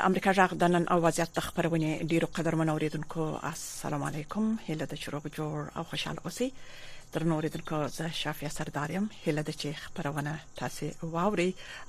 د 0.00 0.04
امریکا 0.08 0.32
جغ 0.38 0.50
د 0.62 0.70
نن 0.74 0.84
او 0.92 0.96
وضعیت 1.06 1.34
خبرونه 1.46 1.88
ډیرو 2.10 2.26
قدرمن 2.36 2.68
اوریدونکو 2.72 3.22
السلام 3.52 4.02
علیکم 4.10 4.44
هله 4.66 4.84
د 4.90 4.94
چروغ 5.02 5.24
جوړ 5.38 5.56
او 5.80 5.82
خوشحال 5.90 6.16
اوسئ 6.28 6.46
تر 7.16 7.22
نوریدونکو 7.32 7.76
زه 7.96 8.06
شافیا 8.22 8.50
سردارم 8.56 9.06
هله 9.24 9.42
د 9.48 9.58
چي 9.62 9.68
خبرونه 9.84 10.32
تاسو 10.60 10.86
واوري 11.16 11.46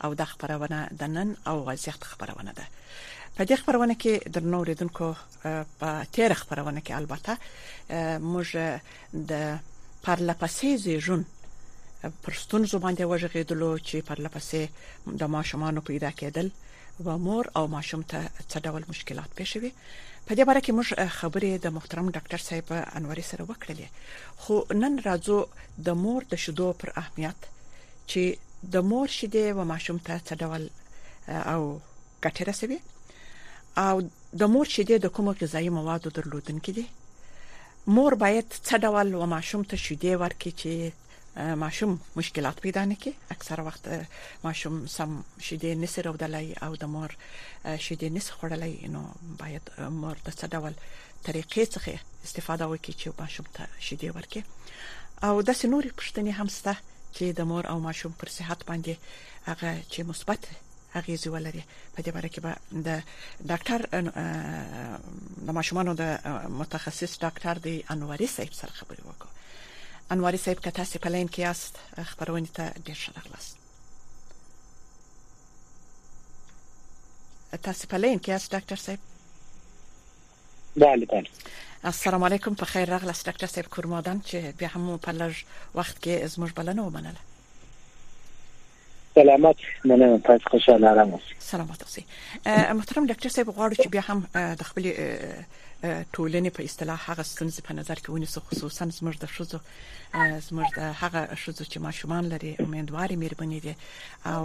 او 0.08 0.10
د 0.22 0.28
خبرونه 0.32 0.78
د 1.04 1.14
نن 1.16 1.30
او 1.52 1.54
وضعیت 1.70 2.02
خبرونه 2.14 2.52
ده 2.58 2.66
په 3.36 3.42
دې 3.50 3.56
خبرونه 3.62 3.96
کې 4.06 4.14
د 4.38 4.50
نوریدونکو 4.54 5.08
په 5.84 5.88
تیر 6.18 6.32
خبرونه 6.42 6.80
کې 6.86 6.94
البته 7.02 7.34
موږ 8.32 8.50
د 9.30 9.46
پرله 10.10 10.34
پسې 10.42 10.68
زیژن 10.88 11.22
پرستون 12.28 12.62
زبانده 12.74 13.04
وژغېدلو 13.12 13.72
چې 13.88 13.96
پرله 14.12 14.30
پسې 14.36 14.62
د 15.24 15.34
ماشومان 15.38 15.80
پیدا 15.92 16.12
کېدل 16.24 16.50
و 17.06 17.18
مور 17.18 17.46
او 17.56 17.68
ماشوم 17.68 18.02
ته 18.12 18.22
څه 18.50 18.58
ډول 18.66 18.84
مشکلات 18.92 19.30
پېښوي 19.40 19.72
په 20.26 20.32
دې 20.38 20.44
باره 20.50 20.62
کې 20.66 20.72
موږ 20.78 20.88
خبرې 21.18 21.52
د 21.66 21.74
محترم 21.78 22.08
ډاکټر 22.18 22.40
صاحب 22.48 22.68
انوري 23.00 23.24
سره 23.32 23.44
وکړلې 23.50 23.88
خو 24.44 24.56
نن 24.84 24.94
راځو 25.08 25.38
د 25.90 26.00
مور 26.04 26.22
د 26.34 26.42
شیدو 26.46 26.68
پر 26.84 26.90
اهمیت 27.02 27.40
چې 28.12 28.22
د 28.78 28.88
مور 28.94 29.08
شیدې 29.18 29.46
و 29.58 29.68
ماشوم 29.74 29.98
ته 30.08 30.14
څه 30.28 30.34
ډول 30.42 30.64
او 31.54 31.62
ګټه 32.26 32.42
رسوي 32.52 32.80
او 33.88 33.96
د 34.40 34.42
مور 34.54 34.68
شیدې 34.74 34.98
د 35.04 35.08
کومو 35.20 35.32
غذایي 35.42 35.70
موادو 35.80 36.10
درلودونکي 36.18 36.72
دي 36.80 36.86
مور 37.98 38.14
باید 38.24 38.48
څه 38.68 38.76
ډول 38.88 39.10
و 39.20 39.26
ماشوم 39.36 39.62
ته 39.70 39.76
شیدې 39.86 40.12
ورکړي 40.22 40.54
چې 40.64 40.72
ماشوم 41.38 42.00
مشکلات 42.16 42.60
پیدا 42.62 42.86
نه 42.86 42.96
کی 42.96 43.12
اکثر 43.32 43.60
وخت 43.60 43.88
ماشوم 44.44 44.86
سم 44.88 45.24
شیدې 45.40 45.80
نسی 45.80 46.02
راودلای 46.02 46.54
او 46.62 46.76
د 46.76 46.84
مور 46.86 47.10
شیدې 47.64 48.12
نسی 48.16 48.32
خورلای 48.32 48.88
نو 48.96 49.04
باید 49.40 49.70
مور 49.80 50.18
د 50.26 50.30
څه 50.40 50.48
ډول 50.54 50.74
طریقې 51.24 51.64
څخه 51.74 51.94
استفاده 52.26 52.66
وکړي 52.68 52.94
چې 53.02 53.08
ماشوم 53.20 53.48
ته 53.56 53.64
شیدې 53.88 54.10
ورکړي 54.16 54.44
او 55.28 55.36
د 55.48 55.60
سنوري 55.62 55.92
پښتنې 56.00 56.32
همسته 56.40 56.74
چې 57.16 57.26
د 57.42 57.52
مور 57.54 57.64
او 57.74 57.80
ماشوم 57.90 58.12
پر 58.24 58.30
صحت 58.38 58.60
باندې 58.68 58.94
هغه 59.50 59.70
چې 59.92 60.00
مثبت 60.12 60.42
اغیزه 61.00 61.32
ولري 61.34 61.64
په 61.94 62.00
دې 62.06 62.12
باره 62.16 62.30
کې 62.34 62.42
به 62.46 62.54
د 62.88 62.90
ډاکټر 63.54 63.80
د 65.50 65.62
ماشومان 65.62 65.88
او 65.88 65.96
د 65.96 66.06
متخصص 66.64 67.12
ډاکټر 67.24 67.56
دی 67.70 67.76
انوري 67.90 68.28
صاحب 68.40 68.54
سره 68.64 68.72
خبرې 68.80 69.04
وکړو 69.10 69.32
انواري 70.12 70.38
صاحب 70.38 70.60
که 70.60 70.72
تاسو 70.72 71.00
په 71.00 71.08
لین 71.10 71.28
کې 71.30 71.40
یاست 71.40 71.78
خبرونه 72.04 72.48
ته 72.54 72.72
ډیر 72.86 72.96
ښه 72.96 73.12
راغلاست 73.18 73.58
تاسو 77.64 77.88
په 77.88 77.98
لین 77.98 78.20
کې 78.20 78.30
یاست 78.30 78.52
ډاکټر 78.56 78.76
صاحب 78.76 79.00
بله 80.78 81.06
بله 81.06 81.28
السلام 81.86 82.24
علیکم 82.24 82.54
په 82.56 82.66
خیر 82.74 82.90
راغلاست 82.90 83.26
ډاکټر 83.30 83.46
صاحب 83.48 83.66
کورمادان 83.76 84.22
چې 84.26 84.36
بیا 84.60 84.68
هم 84.76 84.98
په 84.98 85.12
لږ 85.22 85.34
وخت 85.76 85.98
کې 86.04 86.26
زموږ 86.36 86.52
بلنه 86.58 86.82
ومنله 86.86 87.20
سلامت 89.16 89.58
مننه 89.86 90.20
تاسو 90.28 90.50
خوشاله 90.50 90.94
راغلاست 91.00 91.28
سلامت 91.40 91.82
اوسئ 91.84 92.02
محترم 92.02 93.08
ډاکټر 93.14 93.28
صاحب 93.30 93.50
غواړم 93.50 93.76
چې 93.84 93.88
بیا 93.96 94.02
هم 94.12 94.20
د 94.36 94.62
خپل 94.72 94.84
ټولنې 96.16 96.50
په 96.56 96.62
اصطلاح 96.68 97.00
هغه 97.10 97.24
ستونزې 97.32 97.62
په 97.68 97.74
نظر 97.80 97.96
کې 98.04 98.10
ونیسو 98.16 98.40
خصوصا 98.50 98.84
زموږ 99.00 99.16
د 99.20 99.26
شوزو 99.36 99.60
زموږ 100.48 100.68
د 100.78 100.82
هغه 101.02 101.22
شوزو 101.42 101.64
چې 101.72 101.78
ماشومان 101.88 102.24
لري 102.34 102.52
امیدواري 102.66 103.16
مېرمنې 103.24 103.60
دي 103.66 103.74
او 104.34 104.44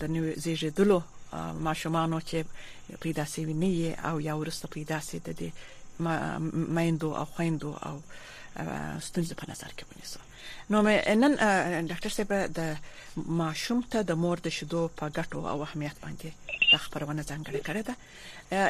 د 0.00 0.02
نوې 0.14 0.32
زیږیدلو 0.44 0.98
ماشومانو 1.66 2.18
چې 2.28 2.38
پیدا 3.04 3.24
سوي 3.34 3.54
نه 3.62 3.74
او 4.10 4.16
یا 4.28 4.34
ورسته 4.40 4.66
پیدا 4.76 4.98
سي 5.08 5.16
د 5.26 5.36
دې 5.40 5.50
مایندو 6.78 7.10
او 7.20 7.24
خويندو 7.32 7.70
او 7.88 7.96
ستونزې 9.08 9.34
په 9.40 9.44
نظر 9.50 9.70
کې 9.76 9.84
ونیسو 9.90 10.18
نو 10.70 10.76
نن 11.22 11.32
ډاکټر 11.90 12.10
صاحب 12.16 12.30
د 12.58 12.60
ماشوم 13.42 13.78
ته 13.92 13.98
د 14.08 14.12
مور 14.26 14.36
د 14.46 14.54
شیدو 14.60 14.80
په 15.02 15.10
ګټو 15.16 15.40
او 15.52 15.58
اهمیت 15.68 15.96
باندې 16.04 16.28
دا 16.72 16.78
خبرونه 16.78 17.22
ځانګړې 17.28 17.60
کړې 17.68 17.82
ده 17.88 17.94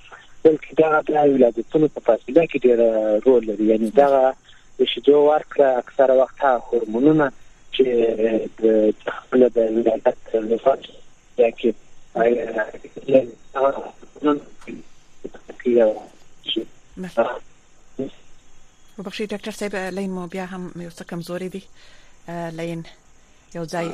بلکې 0.44 0.74
دا 0.82 0.90
د 1.08 1.12
ولادتونو 1.34 1.88
په 1.96 2.00
فاصله 2.08 2.44
کې 2.50 2.58
ډېر 2.66 2.80
رول 3.26 3.42
لري 3.50 3.66
یعنی 3.72 3.88
دا 4.02 4.10
د 4.80 4.86
شیدو 4.92 5.18
ورکړه 5.30 5.68
اکثره 5.82 6.14
وخت 6.22 6.38
هورمونونه 6.70 7.26
چې 7.76 7.84
د 8.62 8.64
خپل 9.18 9.40
د 9.58 9.60
ولادت 9.76 10.20
لپاره 10.52 10.96
یعنی 11.44 11.76
وبخښي 19.00 19.26
ډاکټر 19.34 19.54
صاحب 19.60 19.76
لین 19.98 20.12
مو 20.16 20.24
بیا 20.34 20.46
هم 20.54 20.64
یو 20.86 20.92
څه 20.98 21.04
کمزوري 21.12 21.50
دي 21.56 21.62
لین 22.62 22.82
یو 23.56 23.64
ځای 23.74 23.86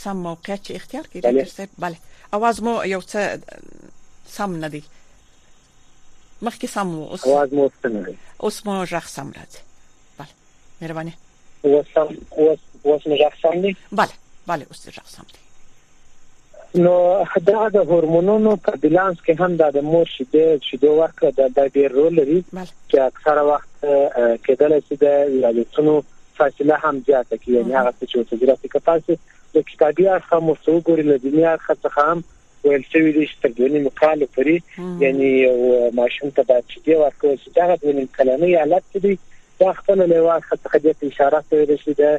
سم 0.00 0.16
موقع 0.26 0.56
چې 0.64 0.70
اختیار 0.80 1.04
کړی 1.10 1.20
ډاکټر 1.26 1.50
صاحب 1.58 1.70
bale 1.84 1.98
اواز 2.36 2.56
مو 2.66 2.74
یو 2.94 3.00
څه 3.12 3.20
سم 4.30 4.56
نه 4.56 4.68
دی 4.68 4.80
مخکې 6.42 6.66
سم 6.72 6.94
و 6.98 7.04
اوس 7.10 7.26
اواز 7.26 7.52
مو 7.58 7.68
ستنه 7.78 8.02
دی 8.08 8.14
اوس 8.48 8.60
مو 8.66 8.76
ژغ 8.92 9.06
سم 9.16 9.30
راځي 9.32 9.58
بله 10.18 10.32
مهرباني 10.80 11.12
اوس 11.64 11.86
سم 11.94 12.08
اوس 12.38 12.60
اوس 12.82 13.06
مو 13.06 13.16
ژغ 13.22 13.32
سم 13.42 13.60
دی 13.66 13.76
بله 14.00 14.14
بله 14.52 14.66
اوس 14.72 14.84
ژغ 14.98 15.02
سم 15.16 15.26
دی 15.34 15.38
نو 16.84 16.92
دا 17.48 17.68
د 17.74 17.88
هورمونونو 17.92 18.56
په 18.68 18.72
بیلانس 18.84 19.16
کې 19.22 19.40
هم 19.40 19.56
د 19.56 19.76
مور 19.76 20.06
شیدې 20.14 20.64
شیدې 20.68 20.84
ورکړه 21.00 21.52
د 21.58 21.72
ډېر 21.72 21.92
رول 21.92 22.14
لري 22.20 22.38
چې 22.88 22.98
اکثره 22.98 23.42
وخت 23.42 23.68
کېدل 23.84 24.78
چې 24.78 25.02
د 25.04 25.34
ولایتونو 25.34 25.98
فاصله 26.40 26.76
هم 26.84 27.02
زیاته 27.06 27.36
کې 27.36 27.48
یعنی 27.48 27.74
هغه 27.74 27.94
چې 28.08 28.30
تجربه 28.30 28.68
کې 28.68 28.80
تاسو 28.86 29.16
د 29.54 29.58
کتابي 29.72 30.04
اړخ 30.16 30.32
هم 30.34 30.54
څو 30.54 30.82
ګوري 30.90 31.02
له 31.12 31.18
دنیا 31.28 31.56
څخه 31.58 31.98
هم 32.10 32.22
ویل 32.64 32.82
شوی 32.92 33.12
دی 33.12 33.24
چې 33.26 33.34
تر 33.42 33.48
دوه 33.58 33.68
نیم 33.74 33.86
کال 34.00 34.24
پورې 34.26 34.60
یعنی 35.04 35.26
یو 35.34 35.90
ماشوم 35.98 36.30
ته 36.38 36.42
باید 36.48 36.64
چې 36.70 36.80
دی 36.88 36.94
ورکول 37.02 37.36
شي 37.42 37.50
دا 37.58 37.68
د 37.76 37.86
نیم 37.98 38.08
کلنۍ 38.16 38.56
حالت 38.62 38.96
دی 39.04 39.14
دا 39.60 39.70
خپل 39.78 40.02
لیوان 40.14 40.40
خطه 40.48 40.78
د 40.86 40.96
اشاره 41.10 41.42
کوي 41.52 41.68
چې 41.78 41.88
دا 42.02 42.10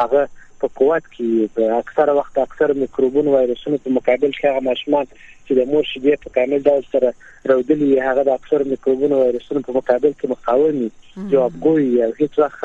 هغه 0.00 0.26
په 0.60 0.68
قوت 0.80 1.08
کې 1.14 1.48
د 1.58 1.72
اکثره 1.78 2.12
وخت 2.18 2.38
اکثر 2.42 2.72
میکروبونو 2.82 3.32
وایرسونو 3.36 3.78
په 3.86 3.92
مقابل 3.96 4.30
کې 4.36 4.46
هغه 4.50 4.64
ماشومان 4.68 5.10
چې 5.14 5.58
د 5.58 5.66
مور 5.72 5.84
شیدې 5.90 6.14
په 6.22 6.32
کامل 6.36 6.62
ډول 6.70 6.86
سره 6.94 7.10
راوړلي 7.50 7.90
هغه 8.06 8.24
د 8.28 8.32
اکثر 8.38 8.64
میکروبونو 8.72 9.20
وایرسونو 9.22 9.62
په 9.68 9.76
مقابل 9.78 10.16
کې 10.20 10.32
مقاومي 10.34 10.88
جوابګوي 11.32 11.90
او 12.06 12.10
هیڅ 12.20 12.40
وخت 12.42 12.64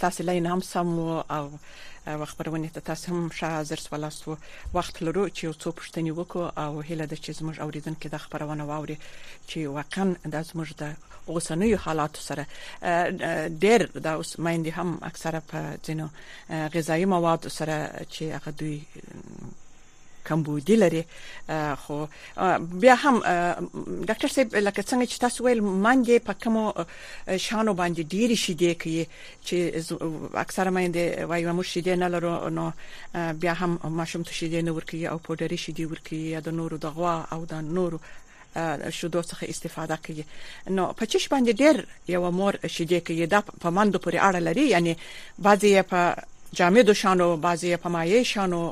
ستاسو 0.00 0.24
لاین 0.32 0.46
هم 0.56 0.60
سم 0.72 0.98
او 1.08 1.50
خبرونه 2.06 2.68
ته 2.68 2.80
تاسو 2.80 3.12
هم 3.12 3.28
ښه 3.36 3.46
حاضر 3.56 3.76
سوالاسو 3.86 4.36
وخت 4.74 4.96
لرو 5.06 5.24
چې 5.36 5.40
یو 5.48 5.52
څو 5.62 5.68
پښتني 5.80 6.12
وکړو 6.18 6.44
او 6.64 6.72
هله 6.88 7.04
د 7.06 7.14
چې 7.24 7.30
زموږ 7.38 7.56
اوریدونکو 7.64 8.06
د 8.12 8.16
خبرونه 8.24 8.64
واوري 8.70 8.96
چې 9.50 9.58
واقعا 9.78 10.06
د 10.32 10.36
زموږ 10.50 10.68
د 10.82 10.84
اوسنوي 11.32 11.74
حالات 11.84 12.14
سره 12.28 12.42
ډېر 13.62 13.80
د 14.04 14.06
اوس 14.18 14.30
مایندې 14.44 14.72
هم 14.78 14.90
اکثره 15.10 15.40
په 15.50 15.58
ځینو 15.86 16.06
غذایی 16.74 17.06
مواد 17.14 17.42
سره 17.58 17.76
چې 18.14 18.24
هغه 18.36 18.50
دوی 18.60 18.78
کمبودی 20.30 20.76
لري 20.76 21.04
خو 21.84 21.98
بیا 22.82 22.94
هم 23.02 23.16
ډاکټر 24.08 24.30
صاحب 24.34 24.56
لکه 24.68 24.82
څنګه 24.90 25.06
چې 25.10 25.18
تاسو 25.24 25.44
ویل 25.44 25.60
مانګې 25.86 26.18
په 26.26 26.34
کوم 26.42 26.56
شانو 27.46 27.72
باندې 27.80 28.02
ډیری 28.14 28.36
شي 28.44 28.54
دی 28.62 28.70
کې 28.84 29.18
چې 29.46 30.36
اکثره 30.44 30.70
مې 30.76 31.30
وایي 31.32 31.52
مو 31.58 31.62
شي 31.72 31.80
دی 31.88 31.96
نه 32.02 32.08
لرو 32.14 32.34
نو 32.58 32.70
بیا 33.44 33.54
هم 33.60 33.72
ماشوم 34.00 34.22
ته 34.30 34.38
شي 34.40 34.48
دی 34.48 34.62
نه 34.62 34.72
ورکی 34.78 35.06
او 35.12 35.18
پودری 35.28 35.56
شي 35.66 35.72
دی 35.78 35.84
ورکی 35.92 36.24
د 36.48 36.58
نورو 36.62 36.76
د 36.84 36.98
غوا 36.98 37.14
او 37.32 37.44
د 37.52 37.62
نورو 37.78 38.00
شیدو 38.90 39.22
څخه 39.22 39.42
استفاده 39.48 39.98
کوي 40.06 40.24
نو 40.76 40.86
په 40.92 41.06
چش 41.06 41.28
باندې 41.28 41.52
ډیر 41.62 41.86
یو 42.14 42.30
مور 42.38 42.56
شیدې 42.64 43.02
کوي 43.10 43.26
دا 43.26 43.40
په 43.48 43.70
مندو 43.78 43.98
پورې 43.98 44.18
اړه 44.28 44.36
لري 44.36 44.70
یعنی 44.70 44.96
بعضی 45.48 45.82
په 45.94 46.16
جامد 46.58 46.92
شانو 47.00 47.36
بعضی 47.44 47.76
په 47.76 47.88
مایع 47.96 48.22
شانو 48.30 48.62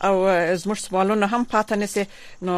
او 0.03 0.13
زموږ 0.55 0.77
سوالونه 0.87 1.25
هم 1.25 1.45
پاتې 1.53 1.71
نسی 1.71 2.05
نو 2.41 2.51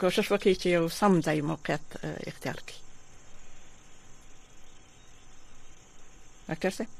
کوشش 0.00 0.26
وکړئ 0.32 0.54
چې 0.62 0.66
یو 0.66 0.88
سم 0.88 1.20
ځای 1.20 1.40
موقعیت 1.42 1.84
اختیار 2.26 2.54
کړئ 2.56 2.74
ډاکټر 6.48 6.70
صاحب 6.70 6.90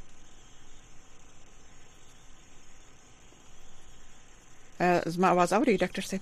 زما 4.82 5.26
आवाज 5.34 5.52
اوري 5.54 5.76
ډاکټر 5.82 6.02
صاحب 6.10 6.20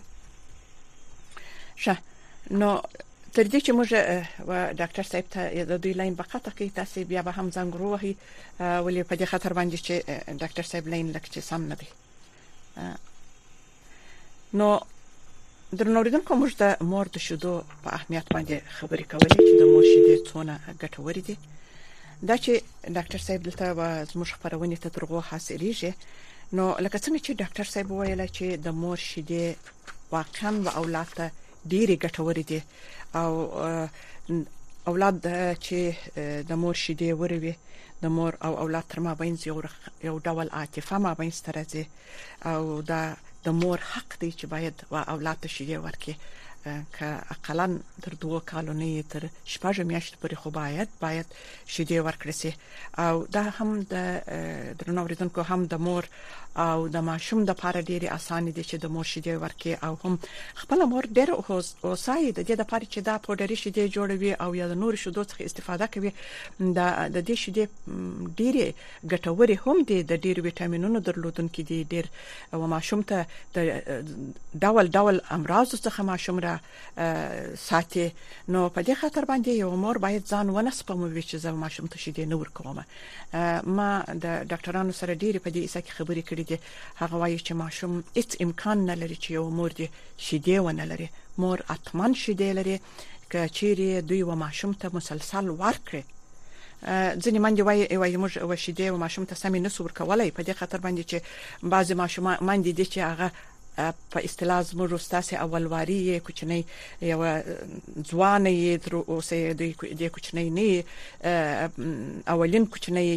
شه 1.85 1.97
نو 2.61 2.71
تر 3.37 3.45
دې 3.53 3.59
چې 3.65 3.71
موږ 3.79 3.89
و 4.49 4.51
ډاکټر 4.81 5.05
صاحب 5.13 5.27
ته 5.35 5.41
د 5.71 5.73
دوی 5.87 5.95
لاین 6.01 6.15
بقاته 6.21 6.51
کې 6.57 6.67
تاسو 6.79 6.99
بیا 7.13 7.21
به 7.29 7.33
هم 7.39 7.47
زنګ 7.57 7.71
وروهي 7.75 8.13
ولې 8.85 9.03
په 9.11 9.15
دې 9.19 9.27
خاطر 9.33 9.51
باندې 9.59 9.77
چې 9.87 9.95
ډاکټر 10.43 10.65
صاحب 10.71 10.85
لاین 10.93 11.07
لک 11.17 11.25
چې 11.37 11.41
سم 11.51 11.63
نه 11.71 11.77
دی 11.81 11.89
نو 14.61 14.69
درنو 15.81 16.01
لیدونکو 16.09 16.33
موږ 16.43 16.53
د 16.63 16.65
مور 16.93 17.07
د 17.17 17.19
شیدو 17.27 17.55
په 17.87 17.91
اهمیت 17.99 18.27
باندې 18.37 18.57
خبرې 18.77 19.05
کولې 19.13 19.37
چې 19.41 19.41
د 19.61 19.63
مور 19.73 19.85
شیدې 19.93 20.17
څونه 20.31 20.55
ګټورې 20.83 21.23
دي 21.29 21.37
دا 22.29 22.37
چې 22.45 22.53
ډاکټر 22.97 23.21
صاحب 23.27 23.41
دلته 23.47 23.65
زموږ 24.13 24.29
خبرونه 24.35 24.77
ته 24.87 24.91
ترغو 24.99 25.21
حاصلېږي 25.31 25.93
نو 26.57 26.65
لکه 26.85 26.99
څنګه 27.05 27.21
چې 27.25 27.39
ډاکټر 27.43 27.65
صاحب 27.73 27.91
وویل 27.91 28.23
چې 28.37 28.47
د 28.67 28.77
مور 28.83 28.99
شیدې 29.09 29.47
واقعا 30.17 30.51
و 30.65 30.69
اولاد 30.81 31.09
ته 31.19 31.27
ډېری 31.73 31.97
ګټورې 32.05 32.45
دي 32.51 32.61
او 33.21 33.31
اولاد 34.93 35.17
چې 35.67 35.79
د 36.51 36.53
مور 36.63 36.75
شیدې 36.85 37.11
وروي 37.21 37.55
د 38.03 38.13
مور 38.17 38.33
او 38.47 38.53
اولاد 38.65 38.85
تر 38.95 38.99
مابین 39.07 39.35
یو 39.49 39.59
یو 40.09 40.15
ډول 40.27 40.49
عاطفه 40.59 40.97
مابین 41.07 41.31
سترځي 41.41 41.85
او 42.53 42.61
دا 42.91 43.03
د 43.45 43.57
مور 43.61 43.79
حق 43.93 44.09
دی 44.21 44.31
چې 44.39 44.47
باید 44.55 44.77
و 44.93 44.95
اولاد 45.13 45.37
ته 45.43 45.49
شیدې 45.55 45.77
ورکړي 45.87 46.15
ک 46.67 47.03
اقلا 47.03 47.67
تر 48.03 48.13
دوه 48.21 48.41
کالونی 48.51 49.03
تر 49.13 49.25
شپږ 49.55 49.79
میاشتې 49.89 50.21
پورې 50.21 50.41
خو 50.45 50.51
باید 50.51 50.93
باید 51.01 51.27
شیدې 51.75 52.05
ورکړي 52.07 52.31
سي 52.39 52.53
او 52.99 53.27
دا 53.37 53.43
هم 53.59 53.81
د 53.91 54.79
درنو 54.81 55.05
ورځونکو 55.05 55.45
هم 55.51 55.65
د 55.73 55.83
مور 55.89 56.09
او 56.65 56.89
د 56.95 57.05
ماشوم 57.09 57.45
د 57.45 57.55
پاره 57.63 57.81
ډېری 57.81 58.13
اسانه 58.17 58.51
دي 58.57 58.65
چې 58.65 58.77
د 58.85 58.93
مور 58.97 59.05
شیدې 59.11 59.35
ورکړي 59.43 59.85
او 59.87 59.97
هم 60.03 60.19
خپل 60.63 60.85
مور 60.95 61.09
ډېر 61.19 61.33
اوسای 61.35 62.33
د 62.33 62.39
دې 62.41 62.61
د 62.63 62.69
پاره 62.73 62.87
چې 62.93 62.99
دا 63.11 63.15
پودري 63.29 63.57
شیدې 63.65 63.95
جوړوي 63.99 64.33
او 64.47 64.55
یا 64.61 64.69
د 64.73 64.79
نور 64.85 64.95
شیدو 65.05 65.25
څخه 65.25 65.43
استفاده 65.51 65.87
کوي 65.99 66.13
دا 66.61 66.89
د 67.09 67.25
دې 67.27 67.35
شیدې 67.45 67.67
ډېری 68.39 68.67
ګټورې 69.13 69.57
هم 69.67 69.77
دي 69.89 70.01
د 70.03 70.13
ډېر 70.25 70.37
وټامینونو 70.49 70.99
درلودونکو 71.11 71.63
دي 71.73 71.85
ډېر 71.93 72.05
او 72.55 72.67
ماشوم 72.77 73.03
ته 73.03 73.27
د 73.55 74.65
ډول 74.65 74.95
ډول 74.99 75.21
امراض 75.39 75.77
څخه 75.87 76.03
ماشوم 76.15 76.39
را 76.49 76.54
سره 76.57 77.57
ساتي 77.71 78.07
نو 78.53 78.61
په 78.75 78.81
دې 78.87 78.95
خاطر 79.01 79.25
باندې 79.31 79.51
یو 79.63 79.71
مور 79.85 79.97
باید 80.05 80.23
ځان 80.35 80.47
ونسپم 80.57 81.01
چې 81.29 81.37
زما 81.45 81.59
ماشوم 81.65 81.87
ته 81.95 81.99
شیدې 82.05 82.25
نه 82.31 82.37
ورکوم 82.43 82.69
ما 83.79 83.91
د 84.25 84.27
ډاکټرانو 84.51 84.93
سره 85.01 85.13
ډیره 85.23 85.39
په 85.45 85.51
دې 85.55 85.61
اسه 85.69 85.81
کې 85.85 85.93
خبرې 85.99 86.23
کړې 86.29 86.45
دي 86.51 86.59
هغه 87.01 87.15
وایي 87.23 87.39
چې 87.47 87.53
ماشوم 87.65 87.93
هیڅ 88.19 88.31
امکان 88.47 88.79
نه 88.91 88.95
لري 89.03 89.17
چې 89.23 89.29
یو 89.39 89.45
مور 89.61 89.71
دې 89.79 89.89
شیدې 90.27 90.57
ونه 90.65 90.85
لري 90.95 91.09
مور 91.45 91.59
اتمن 91.77 92.13
شیدې 92.23 92.51
لري 92.59 92.77
کچېری 93.33 93.91
دوی 94.11 94.23
و 94.23 94.31
ماشوم 94.47 94.73
ته 94.83 94.87
مسلسل 94.99 95.47
ورکړي 95.63 96.05
ځینې 97.23 97.39
من 97.45 97.55
دی 97.57 97.63
وای 97.63 97.97
وای 98.03 98.15
موږ 98.23 98.35
وشیدې 98.51 98.81
او 98.93 98.97
ماشوم 99.03 99.25
ته 99.31 99.35
سمې 99.43 99.59
نسو 99.67 99.85
ورکولای 99.85 100.31
په 100.39 100.43
دې 100.49 100.53
خاطر 100.61 100.79
باندې 100.87 101.03
چې 101.11 101.17
بعضی 101.75 101.95
ماشومان 102.01 102.37
من 102.49 102.63
دي 102.67 102.85
چې 102.95 102.99
هغه 103.11 103.29
په 104.13 104.19
اصطلاح 104.27 104.61
زموږ 104.71 104.89
روستاسي 104.95 105.35
اولواري 105.45 106.01
کوچنی 106.27 106.59
یو 107.13 107.19
ځوان 108.11 108.45
یې 108.63 108.73
تر 108.85 108.93
اوسه 109.13 109.39
د 110.03 110.13
کوچنی 110.19 110.45
نه 110.59 110.71
اولین 112.35 112.65
کوچنی 112.77 113.09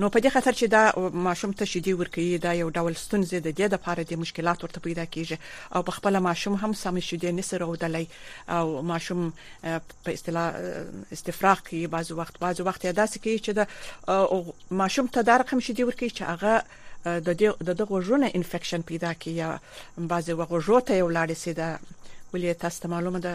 نو 0.00 0.06
په 0.14 0.18
دې 0.24 0.30
خاطر 0.34 0.54
چې 0.60 0.66
دا 0.76 0.82
ماشوم 1.28 1.52
ته 1.62 1.70
شدي 1.72 1.92
ورکوي 2.02 2.28
دا 2.46 2.52
یو 2.60 2.68
ډول 2.76 2.94
ستونزې 3.06 3.36
د 3.44 3.48
دې 3.58 3.66
د 3.76 3.82
پاره 3.86 4.02
د 4.12 4.22
مشکلات 4.26 4.58
ورته 4.66 4.80
پیدا 4.88 5.04
کیږي 5.14 5.36
او 5.74 5.80
په 5.88 5.92
خپل 6.00 6.14
ماشوم 6.28 6.54
هم 6.64 6.72
سم 6.84 6.94
شدي 7.08 7.32
نسره 7.40 7.64
ودلې 7.72 8.04
او 8.58 8.82
ماشوم 8.94 9.26
په 10.04 10.10
اصطلاح 10.18 10.50
استفراغ 11.18 11.58
کوي 11.70 11.84
بعض 11.98 12.12
وخت 12.22 12.40
بعض 12.46 12.60
وخت 12.70 12.84
یا 12.90 12.96
داسې 13.02 13.26
کوي 13.26 13.42
چې 13.44 13.50
دا 13.58 13.64
ماشوم 14.84 15.06
ته 15.18 15.28
دا 15.32 15.36
رقم 15.44 15.60
شدي 15.70 15.82
ورکوي 15.92 16.10
چې 16.10 16.22
هغه 16.34 16.54
د 17.26 17.28
دې 17.40 17.48
د 17.68 17.70
دغه 17.80 17.96
ژوند 18.06 18.24
انفیکشن 18.38 18.80
پیدا 18.90 19.10
کی 19.20 19.30
یا 19.42 19.48
بعضې 20.12 20.32
وغوژو 20.40 20.76
ته 20.88 20.92
یو 21.00 21.08
لاړې 21.16 21.36
سي 21.42 21.52
دا 21.60 21.68
ولې 22.32 22.60
تاسو 22.62 22.78
ته 22.82 22.88
معلومه 22.94 23.18
ده 23.26 23.32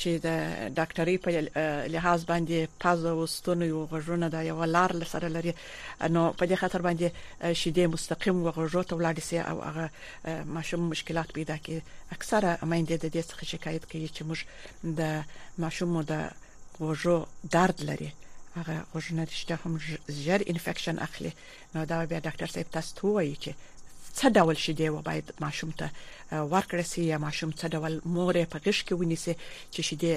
چې 0.00 0.10
د 0.26 0.28
ډاکټرۍ 0.78 1.16
په 1.24 1.28
لحاظ 1.94 2.20
باندې 2.32 2.58
پازو 2.82 3.10
وستونه 3.22 3.64
یو 3.72 3.80
غژونه 3.92 4.26
دا 4.34 4.40
یو 4.50 4.58
لار 4.76 4.90
سره 5.14 5.26
لري 5.36 5.52
نو 6.14 6.22
په 6.38 6.44
دې 6.50 6.56
خاطر 6.62 6.80
باندې 6.88 7.08
شیدې 7.62 7.84
مستقیم 7.94 8.36
وغژو 8.46 8.80
ته 8.90 8.96
ولاړ 8.98 9.16
سي 9.28 9.38
او 9.50 9.56
هغه 9.68 9.86
ماشوم 10.58 10.82
مشکلات 10.94 11.28
پیدا 11.38 11.56
کوي 11.64 11.78
اکثره 12.18 12.50
مایندې 12.70 12.96
د 13.02 13.06
دې 13.14 13.22
څخه 13.30 13.44
شکایت 13.54 13.82
کوي 13.90 14.08
چې 14.16 14.22
موږ 14.28 14.40
د 14.98 15.00
ماشومو 15.66 16.00
د 16.12 16.14
غژو 16.84 17.16
درد 17.56 17.78
لري 17.90 18.10
هغه 18.60 18.76
غوږونه 18.92 19.22
شته 19.40 19.54
هم 19.62 19.72
ژر 20.24 20.40
انفیکشن 20.52 20.96
اخلي 21.06 21.32
نو 21.74 21.80
دا 21.90 21.96
بیا 22.10 22.20
ډاکټر 22.26 22.48
صاحب 22.54 22.70
تاسو 22.76 22.90
ته 22.98 23.02
وایي 23.16 23.34
چې 23.42 23.50
څه 24.18 24.26
ډول 24.36 24.56
شي 24.64 24.72
دی 24.78 24.88
و 24.92 25.02
باید 25.08 25.26
ماشوم 25.44 25.70
ته 25.80 25.86
ورکړی 26.54 26.84
سي 26.92 27.00
یا 27.12 27.18
ماشوم 27.26 27.50
څه 27.60 27.64
ډول 27.74 27.94
مورې 28.16 28.42
په 28.52 28.58
غش 28.64 28.78
کې 28.86 28.94
ونیسي 29.00 29.34
چې 29.74 29.80
شي 29.88 29.96
دی 30.04 30.12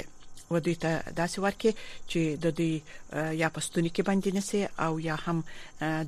و 0.53 0.59
دوی 0.65 0.75
ته 0.83 0.91
داسې 1.21 1.37
ورکې 1.45 1.71
چې 2.09 2.19
د 2.43 2.45
دوی 2.57 2.75
یا 3.41 3.47
پستونی 3.55 3.89
کې 3.95 4.03
باندې 4.09 4.29
نسی 4.37 4.59
او 4.85 4.93
یا 5.09 5.15
هم 5.25 5.37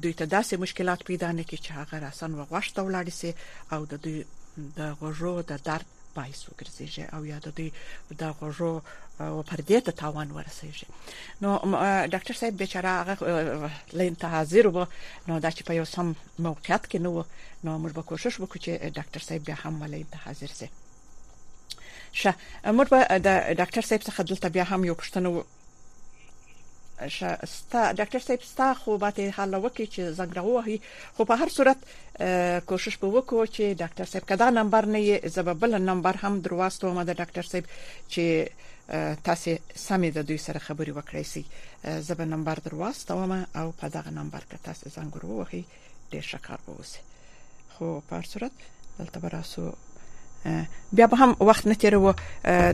دوی 0.04 0.14
ته 0.20 0.24
داسې 0.36 0.54
مشکلات 0.66 1.02
پیدا 1.10 1.30
نه 1.40 1.44
کی 1.50 1.58
چې 1.64 1.70
هغه 1.82 1.96
راسن 2.06 2.32
وغوښته 2.40 2.82
ولاړ 2.88 3.10
سي 3.22 3.32
او 3.74 3.80
د 3.86 3.94
دوی 4.06 4.20
د 4.58 4.80
غوږو 5.00 5.34
د 5.50 5.52
درد 5.70 5.86
باعث 6.18 6.40
وګرځي 6.50 6.88
او 7.16 7.22
یا 7.32 7.38
د 7.46 7.48
دې 7.58 7.68
د 8.20 8.24
غوږو 8.38 8.74
او 9.26 9.36
پردې 9.50 9.78
ته 9.86 9.92
تاوان 10.02 10.30
ورسیږي 10.32 10.88
نو 11.42 11.48
ډاکټر 12.14 12.36
صاحب 12.40 12.56
بیچاره 12.62 12.92
هغه 13.00 13.16
لنته 14.00 14.26
حاضر 14.36 14.66
و 14.74 14.78
نو 15.28 15.34
دا 15.46 15.50
چې 15.56 15.62
په 15.68 15.74
یو 15.80 15.86
سم 15.96 16.08
موقعیت 16.48 16.84
کې 16.92 16.98
نو 17.06 17.12
نو 17.66 17.72
موږ 17.82 17.92
به 17.98 18.04
کوشش 18.12 18.34
وکړو 18.38 18.64
چې 18.64 18.72
ډاکټر 18.98 19.22
صاحب 19.28 19.42
بیا 19.48 19.56
هم 19.64 19.76
لنته 19.92 20.18
حاضر 20.26 20.52
شي 20.60 20.68
شه 22.22 22.32
موږ 22.78 22.88
به 22.94 23.00
د 23.28 23.28
ډاکټر 23.60 23.84
صاحب 23.90 24.04
څخه 24.10 24.22
دلته 24.32 24.48
بیا 24.56 24.64
هم 24.72 24.82
یو 24.90 24.96
پښتنه 25.02 25.30
ستا 27.10 27.92
ډاکټر 27.98 28.20
صاحب 28.26 28.44
ستا 28.46 28.74
خو 28.80 28.92
به 29.04 29.10
ته 29.20 29.26
حل 29.38 29.54
وکړي 29.66 29.88
چې 29.94 30.02
زنګ 30.18 30.32
راوهي 30.40 30.78
خو 31.18 31.22
په 31.30 31.36
هر 31.42 31.50
صورت 31.58 31.80
کوشش 32.72 32.96
به 33.04 33.08
وکړو 33.16 33.46
چې 33.56 33.64
ډاکټر 33.82 34.06
صاحب 34.12 34.26
کدا 34.32 34.48
نمبر 34.60 34.86
نه 34.96 35.00
یې 35.08 35.16
زببل 35.36 35.72
نمبر 35.90 36.16
هم 36.24 36.34
درواستو 36.48 36.92
مده 36.98 37.14
ډاکټر 37.20 37.46
صاحب 37.52 37.66
چې 38.14 38.24
تاسو 39.30 39.52
سمې 39.88 40.10
د 40.18 40.28
دوی 40.32 40.40
سره 40.46 40.60
خبرې 40.60 40.92
وکړئ 40.98 41.24
سي 41.34 41.46
زب 42.10 42.22
نمبر 42.36 42.58
درواستو 42.68 43.18
ما 43.34 43.42
او 43.62 43.66
په 43.84 43.88
دغه 43.98 44.12
نمبر 44.20 44.44
کې 44.50 44.58
تاسو 44.70 44.86
زنګ 44.96 45.14
راوهي 45.24 45.64
ډېر 46.12 46.22
شکر 46.22 46.60
به 46.66 46.74
اوسه 46.78 47.00
خو 47.74 48.02
په 48.10 48.16
هر 48.22 48.26
صورت 48.36 48.52
دلته 49.00 49.20
براسو 49.26 49.72
بیا 51.00 51.06
به 51.10 51.18
هم 51.26 51.36
وخت 51.52 51.68
نه 51.72 51.82
تیرو 51.82 52.14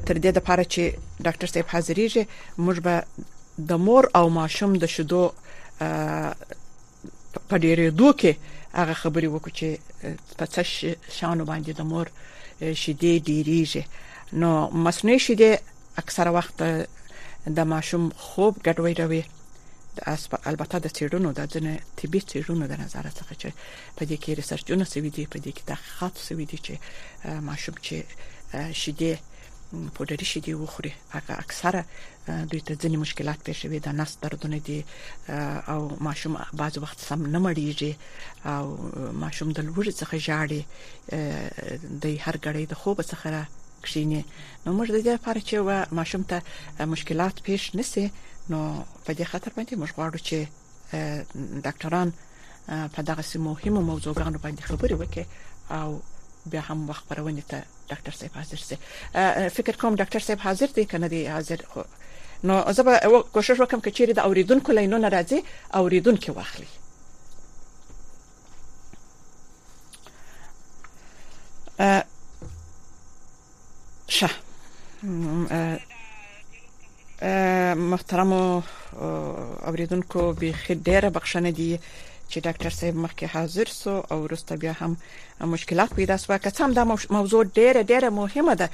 تر 0.07 0.15
دې 0.21 0.33
د 0.37 0.45
پاره 0.51 0.69
چې 0.75 1.25
ډاکټر 1.25 1.53
صاحب 1.55 1.67
حاضرېږي 1.67 2.25
موږ 2.67 2.79
به 2.89 3.05
د 3.65 3.71
مور 3.87 4.03
او 4.17 4.25
ماشوم 4.39 4.71
د 4.81 4.85
شیدو 4.95 5.21
په 7.49 7.55
ډیرې 7.63 7.87
دوه 7.99 8.11
کې 8.21 8.31
هغه 8.79 8.93
خبرې 9.01 9.27
وکړو 9.31 9.55
چې 9.59 9.67
په 10.39 10.45
څه 10.53 10.61
شانو 11.17 11.43
باندې 11.49 11.71
د 11.75 11.81
مور 11.91 12.07
شیدې 12.81 13.13
ډیریږي 13.27 13.83
نو 14.41 14.49
مصنوعي 14.85 15.19
شیدې 15.25 15.51
اکثره 16.01 16.31
وخت 16.37 16.55
د 17.57 17.65
ماشوم 17.73 18.03
خوب 18.25 18.53
ګډوډوي 18.67 19.23
البته 20.51 20.77
د 20.81 20.87
چیرونو 20.97 21.29
د 21.39 21.45
ځنه 21.53 21.73
طبي 21.99 22.19
چیرونو 22.31 22.65
د 22.71 22.79
نظر 22.83 23.05
څخه 23.19 23.33
چې 23.41 23.49
په 23.97 24.01
دې 24.09 24.17
کې 24.23 24.31
ریسرچونه 24.39 24.85
سوي 24.93 25.09
دي 25.15 25.23
په 25.33 25.37
دې 25.45 25.51
کې 25.55 25.63
تحقیقات 25.71 26.13
سوي 26.27 26.45
دي 26.51 26.57
چې 26.65 26.73
ماشوم 27.49 27.75
چې 27.85 27.95
شیدې 28.81 29.13
پودري 29.71 30.25
شیدې 30.31 30.53
وخوري 30.55 30.93
هغه 31.15 31.33
اکثره 31.43 31.81
دوی 32.49 32.61
ته 32.67 32.73
ځینې 32.81 32.97
مشکلات 33.05 33.39
پېښ 33.47 33.59
وي 33.71 33.79
د 33.85 33.95
نس 33.99 34.11
دردونه 34.23 34.57
دي 34.67 34.79
او 35.73 35.81
ماشوم 36.07 36.33
بعض 36.61 36.75
وخت 36.83 36.99
سم 37.07 37.19
نه 37.33 37.39
مړیږي 37.45 37.91
او 38.55 38.65
ماشوم 39.23 39.49
د 39.57 39.59
لوړ 39.69 39.85
څخه 39.99 40.15
ژاړي 40.27 40.61
د 42.03 42.17
هر 42.25 42.35
غړي 42.45 42.63
د 42.71 42.73
خوب 42.81 42.97
څخه 43.11 43.25
را 43.35 43.43
کښینی 43.85 44.21
نو 44.63 44.69
موږ 44.77 44.87
د 44.95 44.97
دې 45.05 45.13
لپاره 45.17 45.39
چې 45.49 45.55
و 45.67 45.69
ماشوم 45.99 46.23
ته 46.31 46.37
مشکلات 46.93 47.35
پېښ 47.45 47.61
نشي 47.81 48.05
نو 48.51 48.59
په 49.05 49.11
دې 49.17 49.25
خاطر 49.31 49.51
باندې 49.57 49.73
موږ 49.81 49.91
غواړو 49.97 50.19
چې 50.27 50.37
ډاکټران 51.65 52.09
په 52.95 52.99
دغه 53.09 53.21
سیمه 53.31 53.49
مهمه 53.53 53.81
موضوعګانو 53.89 54.39
باندې 54.45 54.63
خبرې 54.69 54.95
وکړي 55.01 55.25
او 55.79 55.89
بیا 56.49 56.61
هم 56.69 56.89
وخت 56.89 57.03
پرونی 57.11 57.43
ته 57.49 57.63
ډاکټر 57.89 58.13
صاحب 58.19 58.31
حاضر 58.39 58.57
سي 58.69 58.75
فکر 59.57 59.73
کوم 59.81 59.93
ډاکټر 60.01 60.19
صاحب 60.25 60.39
حاضر 60.47 60.67
دی 60.75 60.85
کنه 60.93 61.07
دی 61.13 61.21
حاضر 61.27 61.59
خو 61.73 61.81
نو 62.49 62.55
زه 62.79 62.83
به 62.89 62.93
کوشش 63.37 63.57
وکم 63.59 63.79
چې 63.85 63.89
چیرې 63.89 64.13
د 64.19 64.21
اوریدونکو 64.31 64.69
لینونه 64.79 65.07
راځي 65.15 65.39
اوریدونکو 65.83 66.31
واخلي 66.39 66.67
شه 74.17 74.29
محترم 77.93 78.29
اوریدونکو 79.67 80.19
به 80.33 80.51
خیر 80.51 80.77
ډیره 80.77 81.09
بخښنه 81.09 81.47
دي 81.61 81.73
چې 82.31 82.37
ډاکټر 82.45 82.71
صاحب 82.79 82.95
مخکې 83.05 83.25
حاضر 83.35 83.67
سو 83.81 83.93
او 84.13 84.17
وروسته 84.25 84.51
بیا 84.63 84.73
هم 84.79 84.91
مشکلات 85.55 85.91
پیدا 85.99 86.15
سو 86.23 86.37
که 86.45 86.49
څم 86.59 86.69
دا 86.77 86.83
موضوع 87.17 87.43
ډیره 87.57 87.81
ډیره 87.91 88.09
مهمه 88.21 88.55
ده 88.61 88.67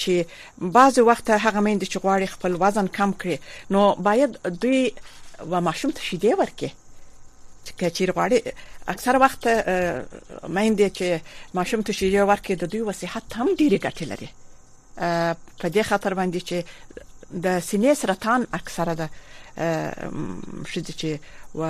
چې 0.00 0.12
بعض 0.78 0.94
وخت 1.10 1.26
هغه 1.44 1.60
مند 1.68 1.82
چې 1.92 1.96
غواړي 2.04 2.26
خپل 2.34 2.52
وزن 2.64 2.86
کم 2.98 3.10
کړي 3.20 3.38
نو 3.76 3.82
باید 4.08 4.30
دوی 4.64 4.82
و 5.50 5.52
ماشوم 5.60 5.90
ته 5.96 6.02
شیدې 6.08 6.32
ورکړي 6.40 6.70
که 7.82 7.90
چیر 7.98 8.10
غواړي 8.16 8.38
اکثره 8.94 9.18
وخت 9.24 9.42
مېندې 10.56 10.88
چې 10.96 11.06
ماشوم 11.60 11.80
ته 11.86 11.92
شیدې 11.98 12.20
ورکړي 12.30 12.54
د 12.64 12.76
دوی 12.76 12.84
وصحت 12.90 13.26
هم 13.34 13.48
ډیره 13.58 13.78
ګټه 13.84 14.04
لري 14.12 14.28
په 15.60 15.68
دې 15.74 15.82
خاطر 15.90 16.14
باندې 16.14 16.40
چې 16.48 16.56
د 17.44 17.60
سینې 17.68 17.92
سرطان 18.00 18.40
اکثره 18.58 18.94
ده 19.00 19.08
شته 20.70 20.92
چې 21.00 21.10
و 21.54 21.60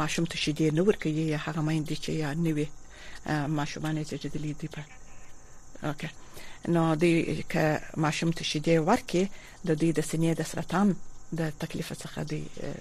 ماشوم 0.00 0.24
ته 0.30 0.36
شیدې 0.42 0.66
نه 0.76 0.82
ورکوي 0.88 1.24
یا 1.34 1.38
هغه 1.46 1.60
مېندې 1.66 1.96
چې 2.04 2.10
یا 2.22 2.30
نه 2.44 2.52
وي 2.56 2.66
ماشومان 3.58 3.94
یې 4.00 4.18
چې 4.22 4.28
د 4.34 4.36
لیدې 4.44 4.68
په 4.74 4.80
اوکې 5.88 6.08
نو 6.74 6.82
د 6.96 7.04
ماشوم 8.04 8.30
ته 8.36 8.42
شیدې 8.50 8.76
ورکې 8.90 9.22
د 9.66 9.70
دې 9.80 9.90
د 9.96 10.00
سینې 10.08 10.32
د 10.36 10.42
سرطان 10.50 10.88
د 11.38 11.50
تکلیف 11.62 11.90
څخه 12.02 12.22
دی 12.30 12.38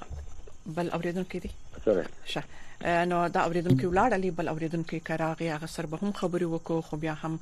بل 0.66 0.90
اوریدونکو 0.98 1.40
دي 1.46 1.52
سره 1.86 2.04
شه 2.34 2.44
Eh, 2.84 3.06
نو 3.06 3.28
دا 3.34 3.40
اوریدونکو 3.48 3.90
لاړه 3.96 4.18
لی 4.22 4.30
بل 4.38 4.48
اوریدونکو 4.52 4.98
کراغي 5.10 5.50
هغه 5.56 5.68
سر 5.76 5.86
به 5.90 5.98
هم 6.02 6.12
خبري 6.20 6.46
وکړو 6.50 6.82
خو 6.88 6.96
بیا 7.04 7.14
هم 7.24 7.40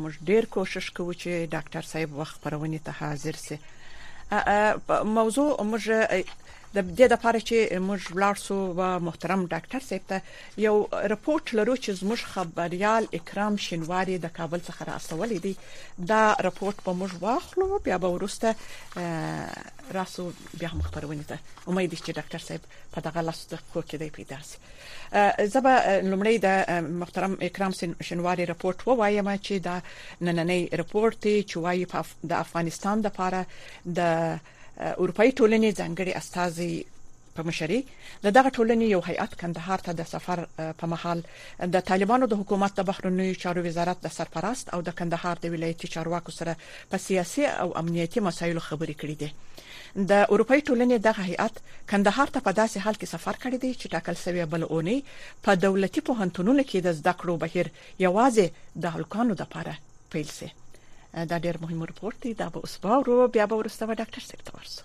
موږ 0.00 0.12
ډیر 0.30 0.44
کوشش 0.56 0.86
کوو 0.98 1.12
چې 1.20 1.30
ډاکټر 1.54 1.84
صاحب 1.92 2.10
وخت 2.20 2.36
پرونی 2.42 2.80
ته 2.84 2.92
حاضر 3.00 3.34
سي 3.46 3.56
موضوع 5.20 5.48
موږ 5.70 5.84
د 6.76 6.82
دې 6.98 7.06
لپاره 7.14 7.38
چې 7.48 7.56
موږ 7.88 8.02
ولاړ 8.16 8.36
سو 8.46 8.56
او 8.56 9.00
محترم 9.08 9.40
ډاکټر 9.52 9.80
صاحب 9.88 10.04
ته 10.12 10.18
یو 10.66 10.74
رپورت 11.12 11.46
لرو 11.58 11.74
چې 11.84 11.90
زموږ 12.00 12.20
خبريال 12.32 13.04
اکرام 13.18 13.54
شینواری 13.66 14.16
د 14.24 14.32
کابل 14.38 14.60
څخه 14.68 14.82
راستولې 14.92 15.38
دي 15.44 15.54
دا 16.12 16.22
رپورت 16.48 16.78
به 16.88 16.92
موږ 17.00 17.12
واخلو 17.26 17.68
بیا 17.86 17.96
به 18.04 18.08
ورسته 18.16 18.50
راسو 19.98 20.24
بیا 20.58 20.68
هم 20.72 20.80
خبرونه 20.88 21.24
ته 21.30 21.38
امید 21.70 21.90
دي 21.90 21.98
چې 22.04 22.10
ډاکټر 22.18 22.40
صاحب 22.48 22.62
په 22.96 23.04
دغه 23.06 23.20
لاس 23.28 23.40
د 23.52 23.62
خو 23.70 23.80
کې 23.88 23.96
دی 24.02 24.10
پیدا 24.18 24.38
سي 24.50 24.56
زبا 25.54 25.74
لمړی 26.10 26.36
د 26.46 26.90
محترم 27.04 27.32
اکرام 27.48 27.72
شینواری 28.10 28.44
رپورت 28.52 28.78
ووایم 28.88 29.28
چې 29.44 29.54
دا 29.68 29.76
نننې 30.26 30.60
رپورت 30.82 31.22
چې 31.48 31.56
وايي 31.68 31.86
د 32.34 32.36
افغانستان 32.44 32.96
د 33.06 33.10
لپاره 33.10 33.42
د 34.00 34.38
اروپאي 34.80 35.30
ټولنې 35.38 35.72
ځانګړي 35.78 36.12
استازي 36.20 36.72
په 37.36 37.42
مشري 37.48 37.78
د 38.24 38.32
دغه 38.36 38.48
ټولنې 38.56 38.86
یو 38.94 39.00
هیئات 39.08 39.32
کندهار 39.42 39.80
ته 39.86 39.92
د 39.92 40.02
سفر 40.12 40.38
په 40.78 40.84
مهال 40.92 41.18
د 41.76 41.84
طالبانو 41.90 42.26
د 42.32 42.38
حکومت 42.40 42.72
د 42.78 42.86
بهرنیو 42.90 43.38
چارو 43.44 43.62
وزارت 43.66 43.98
د 44.02 44.08
سرپرست 44.16 44.66
او 44.76 44.80
د 44.88 44.96
کندهار 44.98 45.36
د 45.44 45.54
ولایتي 45.54 45.88
چارواکو 45.94 46.34
سره 46.40 46.52
په 46.90 46.96
سیاسي 47.06 47.44
او 47.62 47.68
امنیتي 47.82 48.20
مسایلو 48.28 48.66
خبرې 48.68 48.94
کړې 49.00 49.16
دي 49.22 49.30
د 50.10 50.24
اروپאי 50.32 50.60
ټولنې 50.66 50.96
دغه 51.08 51.22
هیئات 51.30 51.54
کندهار 51.94 52.28
ته 52.36 52.40
په 52.48 52.52
داسې 52.60 52.76
حال 52.84 52.96
کې 53.00 53.08
سفر 53.14 53.34
کړی 53.46 53.56
دی 53.62 53.72
چې 53.80 53.86
ټاکل 53.94 54.16
شوی 54.24 54.44
بل 54.52 54.62
اونۍ 54.72 54.98
په 55.48 55.54
دولتي 55.64 56.00
پوهنتونونو 56.10 56.62
کې 56.68 56.78
د 56.86 56.98
زده 57.00 57.12
کړو 57.20 57.34
بهیر 57.46 57.66
یوازې 58.06 58.46
د 58.82 58.96
هلکانو 58.96 59.32
لپاره 59.42 59.74
پیل 60.16 60.28
شي 60.38 60.50
دا 61.30 61.36
ډیر 61.44 61.56
مهم 61.62 61.80
رپورټ 61.90 62.14
دی 62.22 62.32
دا 62.40 62.46
به 62.52 62.58
اوس 62.62 62.74
واورو 62.84 63.16
بیا 63.34 63.44
به 63.50 63.56
ورسته 63.60 63.96
ډاکټر 64.00 64.22
صاحب 64.28 64.40
ته 64.46 64.52
ورسو 64.56 64.82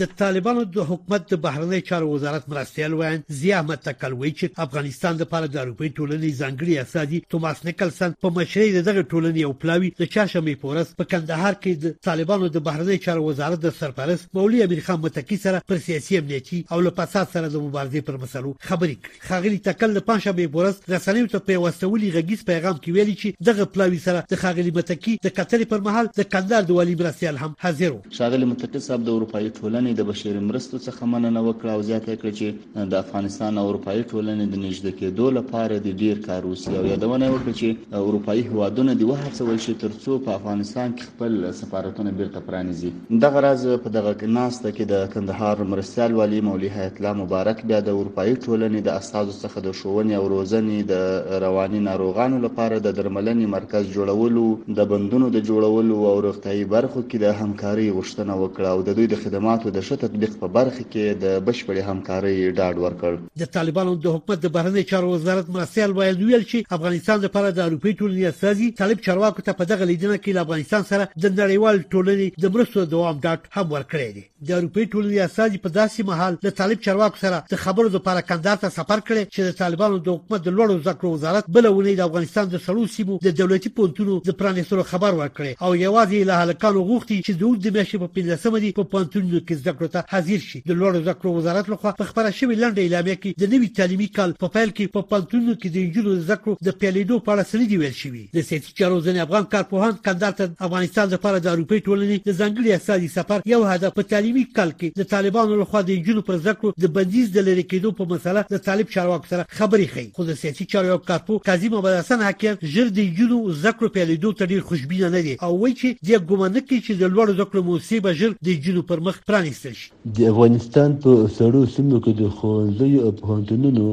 د 0.00 0.04
طالبانو 0.18 0.62
د 0.74 0.84
حکومت 0.90 1.24
د 1.34 1.40
بهرنی 1.46 1.80
چارو 1.88 2.06
وزارت 2.10 2.46
مرستیال 2.50 2.92
وایي 2.98 3.16
زی 3.38 3.50
احمد 3.56 3.80
تکلوی 3.88 4.30
چې 4.38 4.60
افغانستان 4.64 5.16
د 5.22 5.26
پاره 5.32 5.48
د 5.48 5.58
اروپای 5.62 5.90
ټولنې 5.90 6.38
ځانګړي 6.38 6.78
استادي 6.82 7.18
توماس 7.34 7.58
نیکلسن 7.66 8.14
په 8.26 8.30
مشرۍ 8.38 8.72
دغه 8.86 9.02
ټولنې 9.10 9.42
او 9.48 9.52
پلاوی 9.64 9.90
د 9.98 10.08
چاشمې 10.14 10.62
پورس 10.62 10.94
په 11.00 11.06
کندهار 11.10 11.58
کې 11.64 11.82
د 11.82 11.98
طالبانو 12.08 12.48
د 12.54 12.62
بهرنی 12.68 12.96
چارو 13.08 13.24
وزارت 13.26 13.60
د 13.66 13.74
سرپرست 13.80 14.30
مولوی 14.40 14.62
امیر 14.68 14.80
خان 14.86 15.02
متکی 15.04 15.38
سره 15.44 15.60
پر 15.74 15.82
سیاسي 15.88 16.18
امنیتي 16.22 16.62
او 16.70 16.80
له 16.86 16.94
پاسات 17.02 17.36
سره 17.36 17.52
د 17.56 17.66
مبارزې 17.66 18.08
پر 18.08 18.18
مسلو 18.24 18.54
خبرې 18.70 18.96
کړې 19.02 19.28
خاغلی 19.28 19.60
تکل 19.68 19.94
د 19.98 20.06
پنځمې 20.08 20.56
پورس 20.56 20.80
رسنیو 20.96 21.30
ته 21.36 21.46
په 21.50 21.66
وسولي 21.66 22.10
غږیز 22.16 22.46
پیغام 22.54 22.80
کې 22.80 22.98
ویلي 22.98 23.18
چې 23.18 23.50
دغه 23.50 23.68
پلاوی 23.76 24.00
سره 24.08 24.24
د 24.32 24.42
خاغلی 24.46 24.74
متکی 24.80 25.16
د 25.28 25.36
کتلې 25.36 25.72
پر 25.76 25.86
مهال 25.90 26.10
د 26.22 26.30
کندهار 26.38 26.68
د 26.72 26.80
والی 26.82 26.98
مرستیال 27.04 27.44
هم 27.44 27.54
حاضر 27.68 27.96
و 28.00 28.02
شاغلی 28.22 28.52
متکی 28.56 28.84
صاحب 28.90 29.08
د 29.12 29.16
اروپای 29.18 29.46
ټولنې 29.50 29.80
ټولنې 29.82 30.00
د 30.00 30.06
بشیر 30.08 30.36
مرستو 30.48 30.78
څخه 30.84 31.06
مننه 31.12 31.40
وکړه 31.44 31.70
او 31.76 31.80
زیاته 31.86 32.14
کړه 32.18 32.32
چې 32.40 32.88
د 32.90 32.98
افغانستان 33.04 33.58
او 33.60 33.64
اروپאי 33.68 34.02
ټولنې 34.10 34.44
د 34.50 34.60
نږدې 34.64 34.92
کېدو 34.98 35.30
لپاره 35.36 35.78
د 35.86 35.96
ډیر 36.02 36.20
کار 36.26 36.44
وسی 36.50 36.72
او 36.80 36.84
یادونه 36.90 37.30
وکړه 37.32 37.54
چې 37.60 38.04
اروپאי 38.08 38.46
هوادونه 38.50 38.94
د 39.00 39.08
وهڅول 39.10 39.58
شي 39.64 39.74
ترڅو 39.84 40.18
په 40.26 40.34
افغانستان 40.40 40.94
کې 40.96 41.08
خپل 41.08 41.48
سفارتونه 41.60 42.12
بیرته 42.20 42.42
پرانیزي 42.50 42.90
دغه 43.24 43.42
راز 43.46 43.64
په 43.86 43.92
دغه 43.96 44.28
ناسته 44.38 44.72
کې 44.76 44.90
د 44.92 45.10
کندهار 45.16 45.64
مرستال 45.74 46.14
والی 46.20 46.42
مولوی 46.50 46.70
حیات 46.76 47.00
الله 47.02 47.20
مبارک 47.22 47.64
بیا 47.72 47.82
د 47.88 47.98
اروپאי 48.02 48.36
ټولنې 48.36 48.86
د 48.90 48.96
استادو 49.02 49.36
څخه 49.40 49.66
د 49.68 49.76
شوونې 49.80 50.14
او 50.20 50.30
روزنې 50.34 50.90
د 50.92 51.42
رواني 51.46 51.82
ناروغانو 51.88 52.40
لپاره 52.46 52.78
د 52.88 52.96
درملنې 53.00 53.54
مرکز 53.58 53.90
جوړولو 53.98 54.46
د 54.80 54.90
بندونو 54.94 55.34
د 55.38 55.46
جوړولو 55.50 55.98
او 56.14 56.24
روغتیايي 56.30 56.64
برخو 56.76 57.04
کې 57.08 57.26
د 57.26 57.42
همکاري 57.42 57.90
غوښتنه 58.00 58.32
وکړه 58.42 58.72
او 58.76 58.86
د 58.90 58.98
دوی 59.02 59.12
د 59.16 59.22
خدماتو 59.26 59.70
د 59.74 59.78
ښه 59.86 59.96
تطبیق 60.04 60.32
په 60.40 60.46
برخه 60.56 60.82
کې 60.92 61.04
د 61.22 61.24
بشپړې 61.48 61.84
همکارۍ 61.88 62.36
ډاډ 62.58 62.76
ورکړ 62.84 63.12
د 63.42 63.44
طالبانو 63.56 63.92
د 64.04 64.06
حکومت 64.16 64.38
د 64.46 64.50
بهرنی 64.56 64.82
چارو 64.90 65.12
وزارت 65.14 65.46
مسئل 65.56 65.90
ویل 65.98 66.18
ویل 66.22 66.44
چې 66.50 66.64
افغانستان 66.78 67.18
لپاره 67.26 67.48
د 67.50 67.60
اروپאי 67.66 67.92
ټولنې 68.00 68.28
استازي 68.32 68.68
طالب 68.80 68.98
چارواکو 69.06 69.44
ته 69.48 69.52
په 69.60 69.64
دغه 69.72 69.84
لیدنه 69.92 70.16
کې 70.18 70.34
له 70.38 70.42
افغانستان 70.46 70.82
سره 70.90 71.04
د 71.22 71.24
نړیوال 71.38 71.76
ټولنې 71.94 72.44
د 72.44 72.54
مرستو 72.56 72.86
دوام 72.94 73.16
ډاټ 73.26 73.48
هم 73.58 73.66
ورکړی 73.76 74.10
دی 74.18 74.24
د 74.48 74.50
اروپאי 74.58 74.84
ټولنې 74.94 75.24
استازي 75.28 75.58
په 75.66 75.70
داسې 75.78 76.10
مهال 76.10 76.38
د 76.46 76.56
طالب 76.60 76.84
چارواکو 76.88 77.22
سره 77.24 77.42
د 77.54 77.62
خبرو 77.64 77.94
لپاره 77.96 78.26
کندهار 78.32 78.60
ته 78.66 78.74
سفر 78.78 79.04
کړی 79.08 79.24
چې 79.34 79.40
د 79.50 79.58
طالبانو 79.62 80.02
د 80.06 80.08
حکومت 80.16 80.40
د 80.48 80.56
لوړو 80.56 80.84
زکړو 80.88 81.14
وزارت 81.16 81.50
بلونه 81.58 81.96
د 82.00 82.04
افغانستان 82.10 82.52
د 82.56 82.62
سړو 82.66 82.92
سیمو 82.98 83.18
د 83.28 83.36
دولتي 83.42 83.74
پونتونو 83.80 84.20
د 84.30 84.38
پرانیستلو 84.42 84.88
خبر 84.92 85.12
ورکړي 85.20 85.52
او 85.64 85.74
یوازې 85.84 86.28
له 86.32 86.42
هلکانو 86.44 86.86
غوښتي 86.92 87.16
چې 87.26 87.32
دوه 87.42 87.58
د 87.66 87.76
میاشتې 87.76 88.02
په 88.02 88.08
15 88.20 88.54
مدي 88.58 88.72
په 88.80 88.88
پونتونو 88.96 89.40
کې 89.46 89.61
زده 89.62 89.72
کړو 89.78 89.88
ته 89.94 90.00
حاضر 90.12 90.40
شي 90.48 90.58
د 90.70 90.70
لوړو 90.80 91.00
زده 91.04 91.14
کړو 91.22 91.34
وزارت 91.38 91.66
لخوا 91.72 91.90
په 92.00 92.06
خبره 92.10 92.30
شوې 92.38 92.58
لنډه 92.62 92.80
اعلامیه 92.86 93.16
کې 93.22 93.30
د 93.42 93.50
نوي 93.54 93.68
تعلیمي 93.78 94.08
کال 94.18 94.30
په 94.42 94.48
پیل 94.56 94.70
کې 94.78 94.92
په 94.96 95.02
پلتونو 95.12 95.54
کې 95.62 95.68
د 95.74 95.76
نجونو 95.86 96.14
زده 96.24 96.36
کړو 96.42 96.58
د 96.66 96.68
پیلېدو 96.82 97.18
په 97.26 97.30
اړه 97.34 97.48
سړي 97.52 97.66
دی 97.72 97.76
ویل 97.82 97.96
شوی 98.02 98.24
د 98.38 98.46
سیاسي 98.48 98.72
چارو 98.80 98.98
ځنې 99.06 99.20
افغان 99.26 99.44
کارپوهان 99.54 99.94
کندهار 100.08 100.34
ته 100.40 100.44
افغانستان 100.68 101.06
لپاره 101.14 101.36
د 101.46 101.52
اروپای 101.54 101.80
ټولنې 101.86 102.16
د 102.28 102.38
ځنګلي 102.42 102.76
اساسي 102.78 103.08
سفر 103.16 103.38
یو 103.54 103.60
هدف 103.72 103.96
په 103.98 104.06
تعلیمي 104.14 104.44
کال 104.58 104.74
کې 104.78 105.02
د 105.02 105.10
طالبانو 105.14 105.60
لخوا 105.62 105.84
د 105.92 105.98
نجونو 106.02 106.26
پر 106.30 106.36
زده 106.42 106.54
کړو 106.60 106.86
د 106.86 106.94
بندیز 106.98 107.32
د 107.38 107.46
لری 107.48 107.66
کېدو 107.72 107.96
په 108.02 108.08
مسله 108.14 108.44
د 108.54 108.64
طالب 108.68 108.92
چارواکو 108.96 109.32
سره 109.32 109.46
خبري 109.60 109.88
کوي 109.94 110.06
خو 110.20 110.28
د 110.32 110.38
سیاسي 110.42 110.68
چارو 110.74 110.98
کارپو 111.12 111.40
کاظم 111.50 111.76
محمد 111.76 111.98
حسن 112.00 112.24
حکیم 112.28 112.60
ژر 112.76 112.92
د 113.00 113.08
نجونو 113.10 113.40
زده 113.60 113.72
کړو 113.76 113.94
پیلېدو 113.98 114.36
ته 114.40 114.52
ډیر 114.54 114.66
خوشبینه 114.72 115.12
نه 115.16 115.22
دی 115.28 115.36
او 115.48 115.52
وایي 115.62 115.76
چې 115.80 115.88
د 116.12 116.28
ګومان 116.30 116.56
کې 116.56 116.86
چې 116.86 117.02
د 117.04 117.14
لوړو 117.14 117.36
زده 117.40 117.46
کړو 117.50 117.66
موسسه 117.72 118.04
به 118.08 118.18
ژر 118.22 118.32
د 118.50 118.58
نجونو 118.58 118.84
پر 118.92 119.04
مخ 119.08 119.20
پرانیستي 119.30 119.50
نیستش 119.52 119.78
د 120.16 120.18
افغانستان 120.32 120.90
په 121.02 121.12
سړو 121.38 121.60
سیمو 121.74 121.98
کې 122.04 122.12
د 122.20 122.22
ښوونځیو 122.36 122.98
او 123.06 123.10
پوهنتونونو 123.20 123.86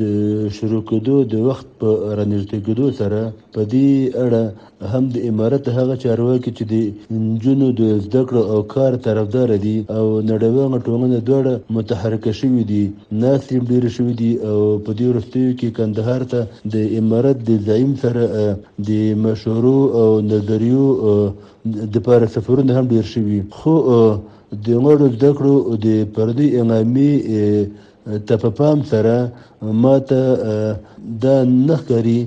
د 0.00 0.50
شروع 0.56 0.80
کېدو 0.90 1.14
د 1.32 1.44
وخت 1.48 1.66
په 1.80 1.88
رانږدې 2.18 2.58
کېدو 2.66 2.86
سره 3.00 3.20
په 3.54 3.60
دې 3.72 3.90
اړه 4.24 4.42
هم 4.92 5.04
د 5.14 5.26
امارت 5.30 5.64
هغه 5.78 5.94
چارواکي 6.04 6.50
چې 6.56 6.64
د 6.72 6.74
نجونو 7.26 7.66
د 7.80 7.92
زده 8.06 8.20
کړو 8.30 8.42
او 8.52 8.58
کار 8.74 8.92
طرفدار 9.06 9.50
دي 9.66 9.76
او 9.98 10.04
نړیواله 10.30 10.76
ټولنه 10.86 11.16
دواړه 11.28 11.54
متحرکه 11.76 12.32
شوي 12.40 12.62
دي 12.72 12.84
ناستې 13.22 13.56
ډېرې 13.68 13.90
شوي 13.96 14.14
دي 14.22 14.32
او 14.50 14.58
په 14.84 14.90
دې 14.98 15.06
وروستیو 15.12 15.56
کې 15.58 15.68
کندهار 15.78 16.20
ته 16.30 16.40
د 16.72 16.74
امارت 17.00 17.36
د 17.48 17.50
زعیم 17.68 17.92
سره 18.02 18.24
د 18.88 18.90
مشورو 19.28 19.78
او 20.00 20.08
نظریو 20.32 20.88
د 21.94 22.04
پاره 22.06 22.26
سفرونه 22.34 22.70
هم 22.78 22.84
ډېر 22.92 23.04
شوي 23.14 23.38
خو 23.60 23.76
د 24.64 24.66
غړو 24.84 25.06
زده 25.16 25.30
کړو 25.38 25.54
د 25.84 25.86
پردي 26.14 26.48
انعامي 26.60 27.12
ته 28.26 28.34
په 28.42 28.50
پام 28.58 28.78
سره 28.92 29.14
ما 29.82 29.94
ته 30.08 30.20
دا 31.22 31.36
نه 31.66 31.76
ښکاري 31.80 32.20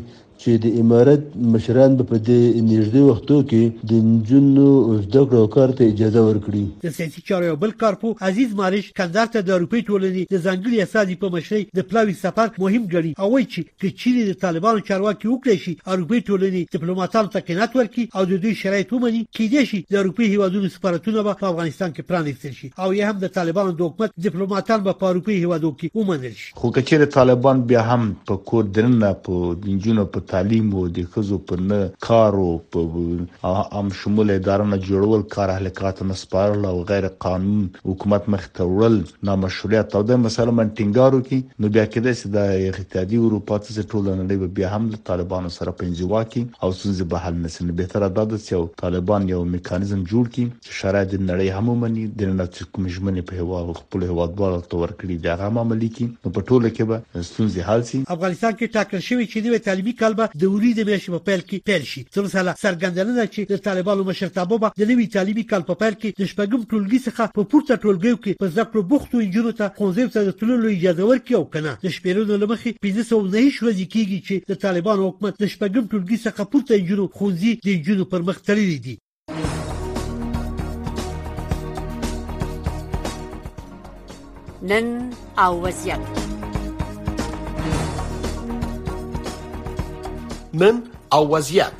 چې 0.43 0.61
د 0.63 0.79
امارت 0.79 1.25
مشران 1.51 1.93
په 2.07 2.17
دې 2.29 2.37
نږدې 2.69 3.01
وختو 3.09 3.35
کې 3.49 3.67
د 3.91 4.07
نجونو 4.07 4.65
زده 5.03 5.21
کړو 5.27 5.51
کار 5.55 5.73
ته 5.77 5.85
اجازه 5.91 6.23
ورکړي 6.29 6.63
د 6.87 6.95
سیاسي 6.97 7.21
چارو 7.29 7.49
یو 7.49 7.59
بل 7.61 7.73
کارپو 7.83 8.11
عزیز 8.29 8.55
مالش 8.61 8.89
کندهار 9.01 9.29
ته 9.35 9.45
د 9.49 9.53
اروپای 9.57 9.83
ټولنې 9.89 10.33
د 10.33 10.41
ځانګړي 10.47 10.87
اساسي 10.87 11.15
په 11.21 11.31
مشرۍ 11.35 11.63
د 11.79 11.87
پلاوي 11.91 12.15
سفر 12.23 12.49
مهم 12.65 12.89
ګڼي 12.95 13.11
او 13.19 13.29
وایي 13.35 13.47
چې 13.53 13.69
کچېری 13.83 14.25
د 14.31 14.41
طالبانو 14.43 14.83
چارواکي 14.89 15.29
وکړي 15.29 15.61
شي 15.67 15.73
اروپای 15.95 16.19
ټولنې 16.31 16.75
ډیپلوماټانو 16.75 17.31
ته 17.37 17.47
قناعت 17.51 17.79
ورکړي 17.79 18.21
او 18.21 18.27
د 18.33 18.43
دوی 18.47 18.53
شرایط 18.63 18.93
ومني 18.97 19.23
کېدای 19.25 19.71
شي 19.71 19.81
د 19.95 19.99
اروپای 20.03 20.31
هیوادونو 20.33 20.73
سفارتونه 20.75 21.25
په 21.29 21.51
افغانستان 21.53 21.95
کې 21.95 22.09
پرانیستل 22.11 22.57
شي 22.59 22.71
او 22.73 22.89
یې 22.91 23.15
هم 23.15 23.23
د 23.25 23.33
طالبانو 23.39 23.77
د 23.79 23.87
حکومت 23.91 24.19
ډیپلوماټان 24.27 24.85
په 24.91 25.13
اروپای 25.15 25.39
هیوادو 25.45 25.73
کې 25.79 26.03
ومنل 26.03 26.37
شي 26.43 26.53
خو 26.59 26.75
کچېری 26.79 27.15
طالبان 27.17 27.65
بیا 27.73 27.87
هم 27.95 28.11
په 28.31 28.45
کور 28.53 28.71
درنه 28.81 29.15
په 29.25 29.57
دنجونو 29.67 30.09
په 30.17 30.29
تعلیم 30.33 30.69
او 30.81 30.83
د 30.97 31.03
خزو 31.13 31.37
په 31.49 31.65
نه 31.71 31.77
کار 32.05 32.35
او 32.43 32.49
په 32.75 33.51
ام 33.79 33.89
شمول 34.01 34.31
ادارونه 34.35 34.77
جوړول 34.87 35.25
کار 35.35 35.51
اهلکات 35.55 36.01
نه 36.11 36.15
سپارل 36.21 36.63
او 36.69 36.75
غیر 36.91 37.07
قانون 37.25 37.59
حکومت 37.89 38.29
مخ 38.35 38.47
ته 38.59 38.69
وړل 38.71 38.95
نامشروعیت 39.29 39.97
او 39.99 40.01
د 40.11 40.17
مثلا 40.23 40.55
من 40.59 40.71
ټینګارو 40.79 41.19
کې 41.27 41.65
نو 41.65 41.71
بیا 41.77 41.83
کېده 41.95 42.15
چې 42.21 42.31
د 42.37 42.69
اقتصادي 42.69 43.19
اروپا 43.27 43.59
ته 43.67 43.85
ټول 43.91 44.07
نړۍ 44.07 44.55
به 44.59 44.73
هم 44.77 44.89
د 44.95 45.03
طالبانو 45.11 45.53
سره 45.57 45.75
پنځوا 45.83 46.23
کې 46.33 46.65
او 46.69 46.79
سوزي 46.79 47.07
به 47.13 47.23
حل 47.27 47.37
نسنه 47.43 47.77
به 47.81 47.93
تر 47.93 48.07
دا 48.19 48.25
د 48.33 48.43
یو 48.55 48.63
طالبان 48.83 49.29
یو 49.33 49.43
میکانیزم 49.57 50.03
جوړ 50.13 50.33
کړي 50.33 50.69
چې 50.69 50.79
شرایط 50.81 51.15
نړۍ 51.17 51.59
هم 51.59 51.71
ومني 51.73 52.07
د 52.23 52.33
نړۍ 52.33 52.73
کوم 52.73 52.89
ژمنې 52.89 53.29
په 53.31 53.45
هوا 53.45 53.77
خپل 53.83 54.09
هوادوال 54.11 54.59
تور 54.73 54.97
کړی 54.97 55.21
دا 55.29 55.37
هم 55.51 55.63
عملي 55.67 55.93
کړي 55.95 56.25
نو 56.27 56.35
په 56.39 56.49
ټوله 56.49 56.75
کې 56.75 56.91
به 56.93 57.27
ستونزې 57.31 57.71
حل 57.71 57.87
شي 57.93 58.03
افغانستان 58.19 58.51
کې 58.59 58.77
ټاکل 58.79 59.07
شوی 59.11 59.31
چې 59.31 59.55
د 59.57 59.63
طالبي 59.71 59.93
کلب 60.03 60.21
به 60.27 60.39
د 60.41 60.51
ولې 60.53 60.71
د 60.77 60.85
میاشتې 60.87 61.11
په 61.13 61.19
پیل 61.27 61.41
کې 61.49 61.59
پیل 61.69 61.83
شي 61.91 62.01
تر 62.15 62.27
څو 62.33 62.55
سرګندنه 62.63 63.15
ده 63.19 63.25
چې 63.33 63.47
د 63.53 63.61
طالبانو 63.67 64.03
مشرتابه 64.09 64.57
به 64.63 64.83
د 64.83 64.91
نوي 64.91 65.07
تعلیمي 65.15 65.45
کال 65.51 65.65
په 65.69 65.79
پیل 65.83 65.95
کې 65.99 66.09
د 66.21 66.31
شپږم 66.33 66.61
ټولګي 66.71 66.99
څخه 67.07 67.35
په 67.37 67.47
پورته 67.53 67.79
ټولګیو 67.83 68.17
کې 68.23 68.37
په 68.43 68.53
زکر 68.57 68.85
بوختو 68.93 69.23
انجونو 69.25 69.53
ته 69.61 69.71
خونځې 69.77 70.17
ته 70.17 70.29
د 70.29 70.37
تللو 70.41 70.71
اجازه 70.75 71.09
ورکړي 71.11 71.35
او 71.39 71.43
کنه 71.55 71.71
د 71.85 71.95
شپږم 71.97 72.43
لمخې 72.43 72.79
1509 72.89 73.55
شوې 73.57 73.89
کیږي 73.95 74.19
چې 74.27 74.51
د 74.51 74.61
طالبانو 74.65 75.07
حکومت 75.09 75.41
د 75.45 75.51
شپږم 75.55 75.83
ټولګي 75.93 76.19
څخه 76.25 76.51
پورته 76.55 76.79
انجونو 76.79 77.07
خونځي 77.19 77.53
د 77.67 77.73
انجونو 77.77 78.09
پر 78.15 78.29
مخ 78.31 78.43
تللی 78.51 78.77
دي 78.87 78.97
نن 84.71 84.89
او 85.45 85.51
وضعیت 85.63 86.22
نن 90.59 90.75
او 91.13 91.27
وضعیت 91.35 91.73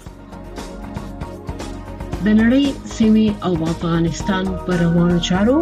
د 2.26 2.28
نړۍ 2.42 2.66
سیمې 2.98 3.28
او 3.48 3.52
افغانستان 3.74 4.46
پر 4.70 4.76
روانو 4.84 5.20
چارو 5.28 5.58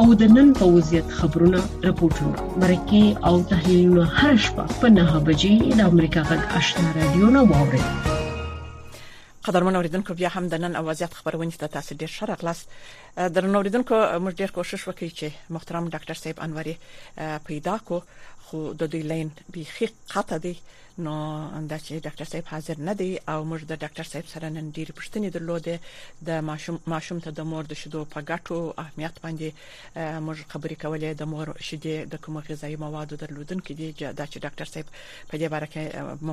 او 0.00 0.04
د 0.22 0.32
نن 0.36 0.50
په 0.60 0.66
وضعیت 0.76 1.12
خبرونه 1.18 1.60
راپورټونه 1.88 2.48
مرکه 2.62 3.26
او 3.30 3.34
تحلیلونه 3.52 4.06
هر 4.18 4.40
شپه 4.46 4.66
په 4.80 4.90
9 4.96 5.20
بجې 5.28 5.78
د 5.80 5.86
امریکا 5.92 6.24
غږ 6.30 6.62
آشنا 6.62 6.90
رادیو 6.96 7.30
نه 7.38 7.44
واوري 7.52 7.84
قدرمن 9.48 9.76
اوریدونکو 9.82 10.14
بیا 10.22 10.28
هم 10.38 10.48
د 10.54 10.60
نن 10.64 10.76
اوازيات 10.82 11.14
خبرونه 11.20 11.50
ته 11.60 11.66
تاسو 11.76 11.94
ډیر 12.02 12.14
شرق 12.18 12.44
لاس 12.48 12.64
درنو 13.36 13.62
اوریدونکو 13.62 14.02
موږ 14.24 14.34
ډیر 14.44 14.56
کوشش 14.58 14.88
وکړی 14.88 15.14
چې 15.20 15.56
محترم 15.58 15.88
ډاکټر 15.94 16.24
صاحب 16.24 16.44
انوري 16.48 16.78
پیدا 17.46 17.78
کو 17.84 18.02
خو 18.50 18.60
د 18.80 18.82
دې 18.92 19.00
لین 19.10 19.28
بيخي 19.54 19.86
قطه 20.12 20.36
دي 20.44 20.54
نو 21.04 21.16
د 21.72 21.74
چې 21.86 21.92
ډاکټر 22.06 22.26
صاحب 22.32 22.46
حاضر 22.52 22.76
نه 22.88 22.94
دي 23.00 23.10
او 23.32 23.38
موږ 23.50 23.60
د 23.70 23.78
ډاکټر 23.84 24.06
صاحب 24.12 24.26
سره 24.32 24.46
نن 24.56 24.66
ډیر 24.78 24.88
پښتنې 25.00 25.28
درلودې 25.36 25.76
د 26.28 26.42
ماشوم 26.48 26.76
ماشوم 26.94 27.18
ته 27.26 27.30
د 27.38 27.46
مور 27.52 27.64
د 27.70 27.74
شیدو 27.82 28.00
په 28.16 28.24
ګټو 28.30 28.58
اهمیت 28.84 29.14
باندې 29.24 29.48
موږ 30.26 30.36
خبرې 30.52 30.76
کولې 30.82 31.10
د 31.22 31.32
مور 31.32 31.46
شیدې 31.68 31.96
د 32.16 32.24
کوم 32.26 32.34
غذایی 32.50 32.76
موادو 32.84 33.14
درلودونکو 33.22 33.70
دي 33.80 33.88
دا 34.20 34.24
چې 34.30 34.36
ډاکټر 34.44 34.66
صاحب 34.74 34.88
په 35.28 35.34
دې 35.40 35.48
باره 35.54 35.68
کې 35.72 35.82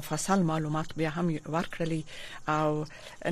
مفصل 0.01 0.39
معلومات 0.51 0.89
بیا 1.01 1.10
هم 1.21 1.25
ورکړلې 1.56 2.01
او 2.58 2.71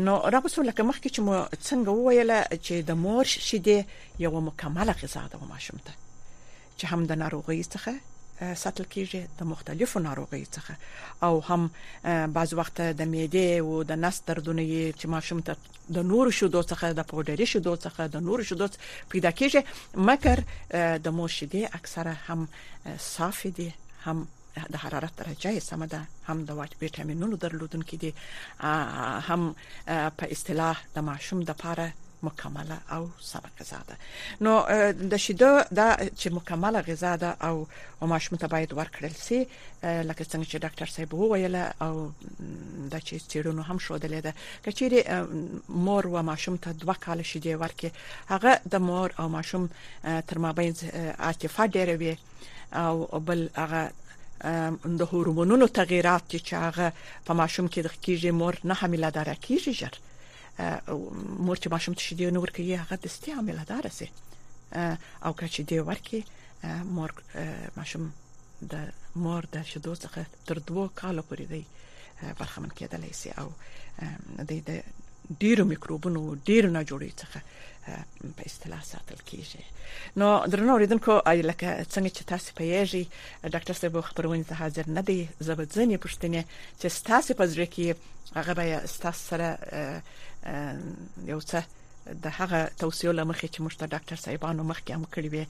نو 0.08 0.14
راوسو 0.38 0.60
لکه 0.70 0.82
مخکې 0.90 1.10
چې 1.14 1.20
مو 1.26 1.36
څنګه 1.68 1.90
وویل 2.00 2.32
چې 2.66 2.76
د 2.90 3.06
مور 3.06 3.26
شیدې 3.50 3.78
یو 4.26 4.34
مکمله 4.50 4.94
غذا 5.06 5.22
ده 5.32 5.38
ماشوم 5.54 5.80
ته 5.88 5.94
چې 6.78 6.86
هم 6.94 7.02
د 7.14 7.26
ناروغي 7.26 7.62
څخه 7.76 7.94
ساتل 8.40 8.84
کیږي 8.94 9.22
د 9.40 9.48
مختلفو 9.52 9.98
ناروغیو 10.08 10.48
څخه 10.56 10.76
او 11.28 11.34
هم 11.50 11.62
بعض 12.38 12.50
وخت 12.60 12.78
د 13.02 13.08
معده 13.14 13.48
او 13.62 13.70
د 13.92 14.00
نس 14.06 14.16
دردونه 14.28 14.64
چې 15.00 15.06
ماشوم 15.16 15.40
ته 15.48 15.54
د 15.98 16.08
نور 16.12 16.26
شودو 16.40 16.62
څخه 16.72 16.86
د 17.00 17.08
پودري 17.12 17.46
شودو 17.54 17.74
څخه 17.86 18.02
د 18.16 18.26
نور 18.28 18.40
شودو 18.52 18.68
پیدا 19.14 19.32
کیږي 19.42 19.62
مکر 20.10 20.38
د 21.06 21.18
موشیدي 21.20 21.62
اکثره 21.78 22.14
هم 22.30 22.42
صافي 23.16 23.50
دي 23.60 23.70
هم 24.08 24.18
د 24.74 24.76
حرارت 24.84 25.14
درجه 25.20 25.50
یې 25.56 25.62
سم 25.70 25.82
ده 25.94 26.02
هم 26.32 26.38
د 26.50 26.58
واټ 26.60 26.72
ویټامینونو 26.82 27.36
درلودونکي 27.46 27.96
دي 28.04 28.12
هم 29.30 29.42
په 30.20 30.26
اصطلاح 30.38 30.78
د 30.98 31.08
ماشوم 31.12 31.40
د 31.44 31.50
لپاره 31.52 31.88
مکمله 32.26 32.78
او 32.96 33.10
سمه 33.32 33.52
غذا 33.60 33.80
ده 33.88 33.96
نو 34.46 34.54
د 35.12 35.18
شیدو 35.26 35.52
دا 35.80 35.88
چې 36.20 36.28
مکمله 36.38 36.80
غذا 36.90 37.12
ده 37.24 37.30
او 37.48 37.56
ماش 38.12 38.26
متباید 38.34 38.70
ورکړل 38.80 39.16
سي 39.28 39.40
لکه 40.10 40.24
څنګه 40.32 40.46
چې 40.52 40.58
ډاکټر 40.66 40.88
صاحب 40.96 41.12
وویل 41.14 41.56
او 41.88 41.94
دا 42.94 43.00
چې 43.08 43.14
چیرونو 43.32 43.62
هم 43.70 43.78
شو 43.86 43.96
دلې 44.06 44.20
ده 44.26 44.32
کچېری 44.66 45.00
مور 45.88 46.04
و 46.14 46.24
ماشوم 46.30 46.56
ته 46.64 46.70
دوه 46.86 46.96
کال 47.06 47.20
شیدې 47.30 47.54
ورکې 47.64 47.90
هغه 48.34 48.52
د 48.74 48.84
مور 48.88 49.10
او 49.20 49.28
ماشوم 49.38 49.64
تر 50.30 50.38
مابین 50.46 50.74
اړتیا 51.28 51.64
ډېره 51.76 51.96
وي 52.02 52.14
او 52.84 52.96
بل 53.30 53.40
هغه 53.62 53.84
د 55.00 55.08
هورمونونو 55.12 55.68
تغیرات 55.80 56.24
چې 56.48 56.54
هغه 56.68 56.88
په 57.28 57.32
ماشوم 57.42 57.66
کې 57.74 57.80
د 57.88 57.90
کیږي 58.06 58.30
مور 58.42 58.54
نه 58.72 58.76
حامله 58.82 59.10
دار 59.18 59.30
کیږي 59.48 59.74
مور 61.46 61.56
چې 61.62 61.68
ماشوم 61.74 61.94
ته 62.00 62.02
شیدې 62.08 62.28
نور 62.36 62.50
کوي 62.58 62.76
هغه 62.84 62.96
د 63.04 63.06
استعمال 63.12 63.58
دار 63.72 63.86
سي 63.98 64.08
او 65.26 65.32
که 65.40 65.48
چې 65.54 65.62
دی 65.72 65.78
ورکی 65.90 66.20
مور 66.98 67.12
ماشوم 67.78 68.04
د 68.72 68.74
مور 69.24 69.42
د 69.56 69.66
شیدو 69.72 69.94
څخه 70.04 70.22
تر 70.50 70.58
دوه 70.70 70.86
کال 71.02 71.18
پورې 71.32 71.46
دی 71.52 71.64
برخمن 72.40 72.72
کېدلی 72.80 73.12
سي 73.22 73.30
او 73.42 73.50
د 74.52 74.80
ډیرو 75.42 75.64
میکروبونو 75.72 76.22
ډیرو 76.48 76.70
نه 76.76 76.82
جوړي 76.90 77.12
څخه 77.22 77.40
په 78.40 78.44
اصطلاح 78.50 78.82
ساتل 78.92 79.20
کیږي 79.30 79.64
نو 80.22 80.28
درنو 80.54 80.72
اوریدونکو 80.76 81.14
آی 81.32 81.40
لکه 81.50 81.70
څنګه 81.94 82.12
چې 82.16 82.24
تاسو 82.34 82.50
په 82.58 82.64
یېږي 82.74 83.04
ډاکټر 83.56 83.76
صاحب 83.80 83.96
خبرونه 84.10 84.46
ته 84.52 84.56
حاضر 84.64 84.86
نه 84.98 85.02
دی 85.10 85.20
زبدځنې 85.48 85.98
پښتنه 86.04 86.42
چې 86.80 86.88
تاسو 87.10 87.32
په 87.40 87.46
ځری 87.56 87.68
کې 87.74 87.86
هغه 88.40 88.52
به 88.58 88.66
تاسو 89.04 89.22
سره 89.30 89.48
یو 91.34 91.40
څه 91.52 91.62
د 92.24 92.34
هغه 92.40 92.62
توصیو 92.82 93.12
لمخې 93.20 93.48
چې 93.54 93.60
موږ 93.64 93.76
ته 93.82 93.86
ډاکټر 93.94 94.18
صاحبانو 94.26 94.64
مخکې 94.72 94.92
هم 94.98 95.04
کړی 95.14 95.30
وي 95.34 95.46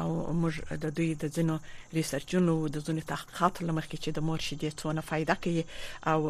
او 0.00 0.08
موږ 0.42 0.54
د 0.84 0.94
دوی 1.00 1.10
د 1.22 1.24
ځینو 1.40 1.56
ریسرچونو 1.98 2.54
د 2.76 2.86
ځینو 2.86 3.02
تحقیقاتو 3.12 3.66
لمخې 3.68 3.96
چې 4.02 4.10
د 4.16 4.18
مور 4.30 4.40
شیدې 4.46 4.70
څونه 4.80 5.00
فائدہ 5.10 5.34
کوي 5.44 5.64
او 6.14 6.20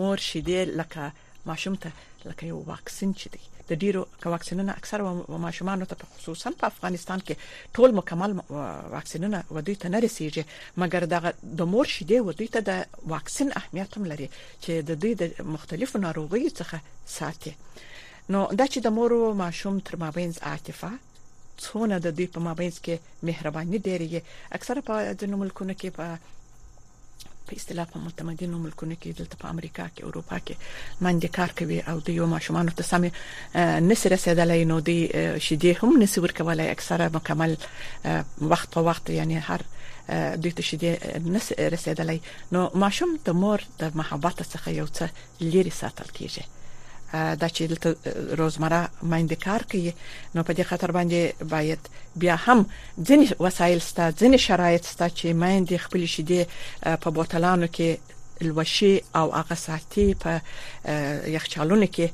مور 0.00 0.18
شیدې 0.30 0.60
لکه 0.82 1.04
ماشوم 1.46 1.74
ته 1.74 1.90
لکه 2.24 2.46
یو 2.46 2.58
واکسین 2.66 3.14
چي 3.14 3.28
دی 3.32 3.40
د 3.70 3.78
ډیرو 3.84 4.04
واکسینونه 4.24 4.72
اکثر 4.78 5.00
ماشومان 5.46 5.84
ته 5.92 6.06
خصوصا 6.14 6.50
په 6.60 6.66
افغانستان 6.72 7.20
کې 7.28 7.78
ټول 7.78 7.90
مکمل 7.98 8.32
واکسینونه 8.94 9.40
ودی 9.56 9.74
ته 9.84 9.88
نه 9.94 9.98
رسیږي 10.06 10.44
مګر 10.82 11.02
دغه 11.14 11.30
د 11.60 11.70
مور 11.74 11.86
شیدې 11.94 12.18
ودی 12.28 12.48
ته 12.56 12.60
د 12.68 13.08
واکسین 13.14 13.52
اهمیت 13.60 13.90
هم 13.98 14.04
لري 14.12 14.28
چې 14.62 14.72
د 14.90 15.00
دوی 15.04 15.12
د 15.22 15.48
مختلفو 15.54 15.96
ناروغیو 16.06 16.52
څخه 16.58 16.78
ساتي 17.18 17.52
نو 18.34 18.40
دا 18.60 18.66
چې 18.72 18.78
د 18.86 18.94
مور 18.98 19.10
او 19.18 19.32
ماشوم 19.40 19.78
تر 19.88 19.96
مابینز 20.04 20.38
عاطفه 20.52 20.90
څونه 21.64 21.96
د 22.06 22.14
دوی 22.20 22.26
په 22.36 22.40
مابینس 22.48 22.76
کې 22.86 22.96
مهرباني 23.32 23.78
ډیره 23.86 24.22
اکثره 24.60 24.80
په 24.92 25.02
ځینو 25.20 25.34
ملکونو 25.42 25.74
کې 25.80 25.90
په 25.98 26.06
په 27.46 27.52
اصطلاح 27.60 27.86
په 27.92 27.98
متمدنو 28.06 28.56
ملکونو 28.64 28.94
کې 29.00 29.16
دلته 29.20 29.36
په 29.42 29.46
امریکا 29.54 29.84
کې 29.94 30.00
اروپا 30.08 30.38
کې 30.46 30.54
مندي 31.06 31.28
کار 31.38 31.50
کوي 31.58 31.78
او 31.92 31.96
د 32.06 32.16
یو 32.18 32.26
ماشومان 32.34 32.66
ته 32.80 32.86
سم 32.92 33.02
نسره 33.90 34.16
سیدلای 34.24 34.62
نو 34.72 34.78
دی 34.88 34.98
شیدې 35.46 35.72
هم 35.82 35.90
نسور 36.04 36.30
کولای 36.38 36.68
اکثره 36.76 37.06
مکمل 37.18 37.52
وخت 38.54 38.68
په 38.78 38.86
وخت 38.88 39.04
یعنی 39.18 39.36
هر 39.50 39.60
دوی 40.42 40.52
ته 40.56 40.62
شیدې 40.70 40.92
نس 41.36 41.46
رسیدلای 41.76 42.18
نو 42.56 42.60
ماشوم 42.86 43.10
د 43.28 43.38
مور 43.44 43.58
د 43.84 44.02
محبت 44.02 44.36
څخه 44.52 44.68
یو 44.80 44.88
څه 44.96 45.04
لري 45.54 45.72
ساتل 45.84 46.08
کیږي 46.18 46.44
دا 47.12 47.48
چې 47.48 47.60
دلته 47.60 47.96
روزمره 48.38 48.88
مند 49.12 49.32
کار 49.44 49.62
کوي 49.72 49.88
نو 50.34 50.42
په 50.42 50.52
دې 50.54 50.62
خاطر 50.68 50.90
باندې 50.96 51.44
باید 51.50 51.78
بیا 52.22 52.36
هم 52.44 52.62
ځینې 53.08 53.26
وسایل 53.46 53.80
ستا 53.86 54.06
ځینې 54.20 54.38
شرایط 54.46 54.84
ستا 54.92 55.06
چې 55.18 55.26
مند 55.42 55.74
خپل 55.86 56.02
شیدې 56.14 56.42
په 57.02 57.10
بوتلانو 57.18 57.66
کې 57.76 57.90
الوشي 58.46 58.92
او 59.20 59.26
هغه 59.34 59.54
ساتي 59.64 60.06
په 60.24 60.32
یخچالونو 61.36 61.86
کې 61.98 62.06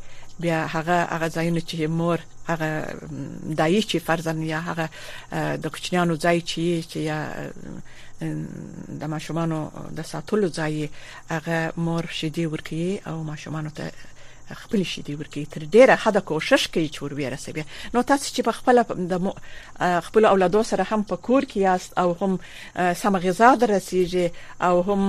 بیا 0.47 0.65
هغه 0.75 0.99
هغه 1.15 1.29
ځایونه 1.37 1.63
چې 1.71 1.81
مور 2.01 2.21
هغه 2.51 2.71
دایي 3.59 3.83
چې 3.83 3.97
فرزن 4.11 4.43
یا 4.51 4.61
هغه 4.73 4.87
د 5.63 5.67
کوچنیانو 5.79 6.17
ځای 6.29 6.39
چې 6.51 6.63
چې 6.91 6.99
یا 7.11 7.21
د 9.01 9.17
ماشومانو 9.17 9.65
د 9.97 10.01
ساتلو 10.13 10.49
ځای 10.59 10.77
هغه 11.31 11.73
مور 11.89 12.05
شیدي 12.21 12.47
ورکی 12.55 12.87
او 13.11 13.19
ماشومانو 13.35 13.71
ته 13.83 13.93
خپل 14.55 14.83
شي 14.85 15.03
دی 15.07 15.15
ورکی 15.15 15.45
تر 15.53 15.63
ډیره 15.65 15.95
حد 16.03 16.17
کوشش 16.29 16.67
کوي 16.75 16.87
چې 16.89 17.03
ور 17.03 17.15
ورسوي 17.17 17.65
نو 17.97 18.03
تاسو 18.11 18.29
چې 18.35 18.43
په 18.43 18.53
خپل 18.53 18.83
د 19.13 19.99
خپل 20.07 20.25
اولادو 20.29 20.63
سره 20.69 20.85
هم 20.93 21.03
په 21.11 21.17
کور 21.29 21.43
کې 21.43 21.57
یاست 21.57 21.99
او 21.99 22.17
هم 22.21 22.39
سم 23.01 23.17
غذا 23.25 23.51
درسیږي 23.55 24.27
او 24.61 24.83
هم 24.87 25.03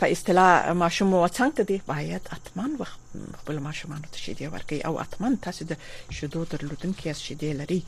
په 0.00 0.06
اصطلاح 0.14 0.72
ماشوم 0.80 1.14
وڅنګ 1.14 1.60
دی 1.68 1.78
باید 1.92 2.22
اتمن 2.38 2.74
وخت 2.80 3.00
خپل 3.44 3.58
ماشومان 3.68 4.02
ته 4.02 4.18
شیدې 4.18 4.52
ورکي 4.56 4.80
او 4.90 4.98
اتمن 5.04 5.38
تاسو 5.46 5.64
د 5.74 5.86
شیدو 6.18 6.44
درلودونکو 6.56 7.12
شیدې 7.12 7.50
لري 7.62 7.78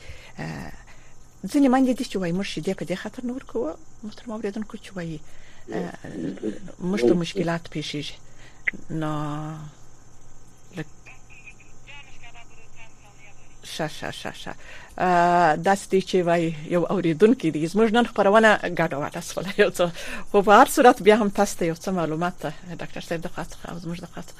ځینې 1.47 1.69
باندې 1.75 1.91
دي 1.91 2.05
چې 2.05 2.17
وای 2.17 2.33
مر 2.33 2.45
شیدې 2.45 2.73
په 2.79 2.85
دې 2.85 2.95
خاطر 2.95 3.27
نور 3.27 3.43
کوو 3.43 3.75
محترم 4.07 4.33
اوریدونکو 4.39 4.77
چې 4.77 4.93
وای 4.97 5.21
مشته 6.81 7.15
مشکلات 7.27 7.69
پیښیږي 7.77 8.15
نو 9.03 9.11
ش 13.65 13.83
ش 13.89 14.05
ش 14.05 14.25
ش 14.43 14.45
داستې 15.67 15.99
چې 16.09 16.19
وای 16.27 16.43
یو 16.75 16.83
اوریدونکو 16.93 17.49
دي 17.55 17.67
زموږ 17.73 17.89
نن 17.97 18.07
خبرونه 18.11 18.51
ګډوډه 18.79 19.11
اسفل 19.21 19.47
یو 19.61 19.71
څه 19.77 19.85
خو 20.33 20.39
په 20.47 20.53
هر 20.61 20.69
صورت 20.77 20.99
بیا 21.05 21.17
هم 21.21 21.31
تاسو 21.39 21.55
ته 21.59 21.65
یو 21.71 21.77
څه 21.85 21.89
معلومات 21.99 22.37
ډاکټر 22.81 23.03
صاحب 23.09 23.21
د 23.25 23.29
خاطر 23.35 23.57
زموږ 23.85 23.99
د 24.01 24.07
خاطر 24.15 24.37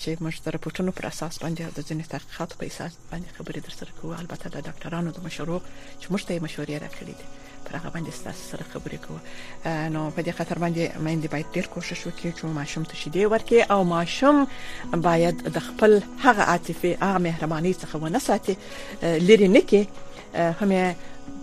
چې 0.00 0.08
موږ 0.24 0.34
د 0.44 0.46
راپورټونو 0.54 0.90
پر 0.96 1.04
اساس 1.12 1.34
باندې 1.42 1.60
د 1.76 1.80
ځینې 1.88 2.04
تحقیقات 2.12 2.50
په 2.58 2.62
اساس 2.70 2.92
باندې 3.10 3.34
خبرې 3.36 3.60
در 3.64 3.72
سره 3.80 3.90
کوو 4.00 4.14
البته 4.22 4.46
د 4.50 4.56
ډاکټرانو 4.68 5.10
د 5.14 5.18
مشورو 5.26 5.56
چې 6.00 6.06
موږ 6.12 6.22
ته 6.26 6.34
مشورې 6.46 6.74
راکړي 6.84 7.14
دي 7.18 7.26
پر 7.64 7.76
هغه 7.78 7.90
باندې 7.94 8.10
ستاسو 8.20 8.42
سره 8.50 8.64
خبرې 8.72 8.98
کوو 9.04 9.18
نو 9.94 10.00
په 10.14 10.20
دې 10.26 10.32
خاطر 10.38 10.56
باندې 10.64 10.84
مېندې 11.04 11.28
باید 11.32 11.48
ډېر 11.54 11.66
کوشش 11.74 12.00
وکړي 12.04 12.30
چې 12.36 12.42
ماشوم 12.58 12.84
ته 12.90 12.94
شیدې 13.00 13.24
ورکړي 13.32 13.60
او 13.74 13.80
ماشوم 13.94 14.38
باید 15.08 15.36
د 15.54 15.58
خپل 15.68 15.92
هغه 16.26 16.42
عاطفي 16.54 16.90
هغه 17.02 17.18
مهرباني 17.28 17.72
څخه 17.80 17.96
ونه 18.02 18.20
ساتي 18.28 18.54
لري 19.28 19.48
نه 19.54 19.62
کې 19.68 19.80
هم 20.58 20.70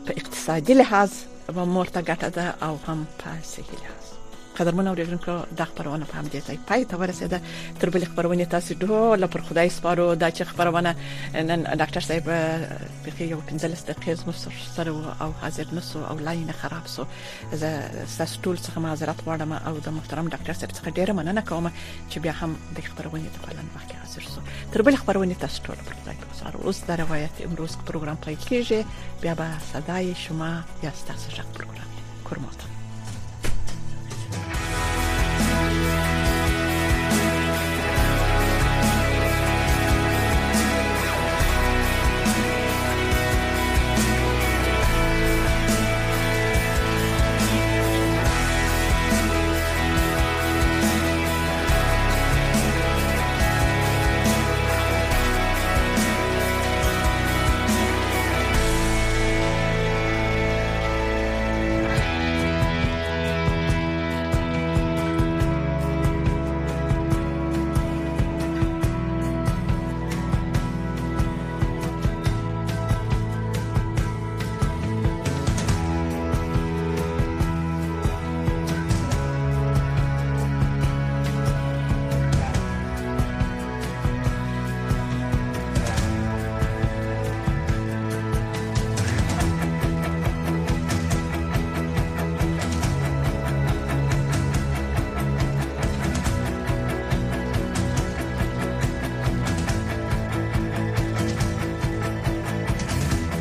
په 0.10 0.20
اقتصادي 0.26 0.74
لحاظ 0.82 1.12
و 1.56 1.66
مورته 1.78 2.00
ګټه 2.10 2.30
ده 2.38 2.46
او 2.70 2.74
هم 2.86 3.00
په 3.24 3.30
صحي 3.54 3.78
لحاظ 3.86 4.07
قدرمن 4.60 4.88
اوریدونکو 4.90 5.34
د 5.58 5.62
خبرونه 5.72 6.06
په 6.12 6.16
همدې 6.20 6.40
ځای 6.48 6.58
پای 6.70 6.82
ته 6.92 6.96
ورسېده 7.02 7.38
تر 7.82 7.88
بل 7.96 8.04
خبرونه 8.12 8.46
تاسو 8.54 8.72
ډول 8.86 9.22
پر 9.34 9.42
خدای 9.50 9.70
سپارو 9.78 10.06
دا 10.24 10.30
چې 10.38 10.44
خبرونه 10.52 10.92
نن 11.50 11.62
ډاکټر 11.82 12.04
صاحب 12.08 12.26
په 13.16 13.30
یو 13.34 13.40
پنځلس 13.52 13.82
دقیقې 13.90 14.14
زموږ 14.22 14.38
سره 14.78 14.92
او 15.26 15.30
حاضر 15.42 15.66
نسو 15.80 16.00
او 16.12 16.16
لاینه 16.28 16.54
خراب 16.62 16.86
سو 16.96 17.02
زه 17.62 17.72
تاسو 18.18 18.36
ټول 18.44 18.58
څخه 18.66 18.78
معذرت 18.86 19.20
غواړم 19.26 19.52
او 19.68 19.74
د 19.88 19.96
محترم 19.98 20.26
ډاکټر 20.36 20.54
صاحب 20.60 20.74
څخه 20.78 20.90
ډیره 21.00 21.14
مننه 21.20 21.42
کوم 21.52 21.66
چې 22.10 22.18
بیا 22.28 22.34
هم 22.40 22.52
د 22.78 22.88
خبرونه 22.90 23.28
ته 23.36 23.40
پلان 23.46 23.68
وکړ 23.76 23.96
حاضر 24.06 24.24
سو 24.34 24.40
تر 24.78 24.86
بل 24.88 24.96
خبرونه 25.04 25.36
تاسو 25.44 25.58
ټول 25.68 25.80
پر 25.92 25.96
خدای 26.00 26.16
سپارو 26.40 26.60
اوس 26.72 26.78
د 26.90 27.00
روایت 27.04 27.36
امروز 27.50 27.74
پروګرام 27.92 28.18
پای 28.24 28.36
کیږي 28.48 28.80
بیا 29.26 29.34
به 29.42 29.50
صداي 29.74 30.16
شما 30.26 30.52
یا 30.88 30.92
تاسو 31.12 31.28
شک 31.38 31.50
پروګرام 31.60 31.90
کورمات 32.32 32.67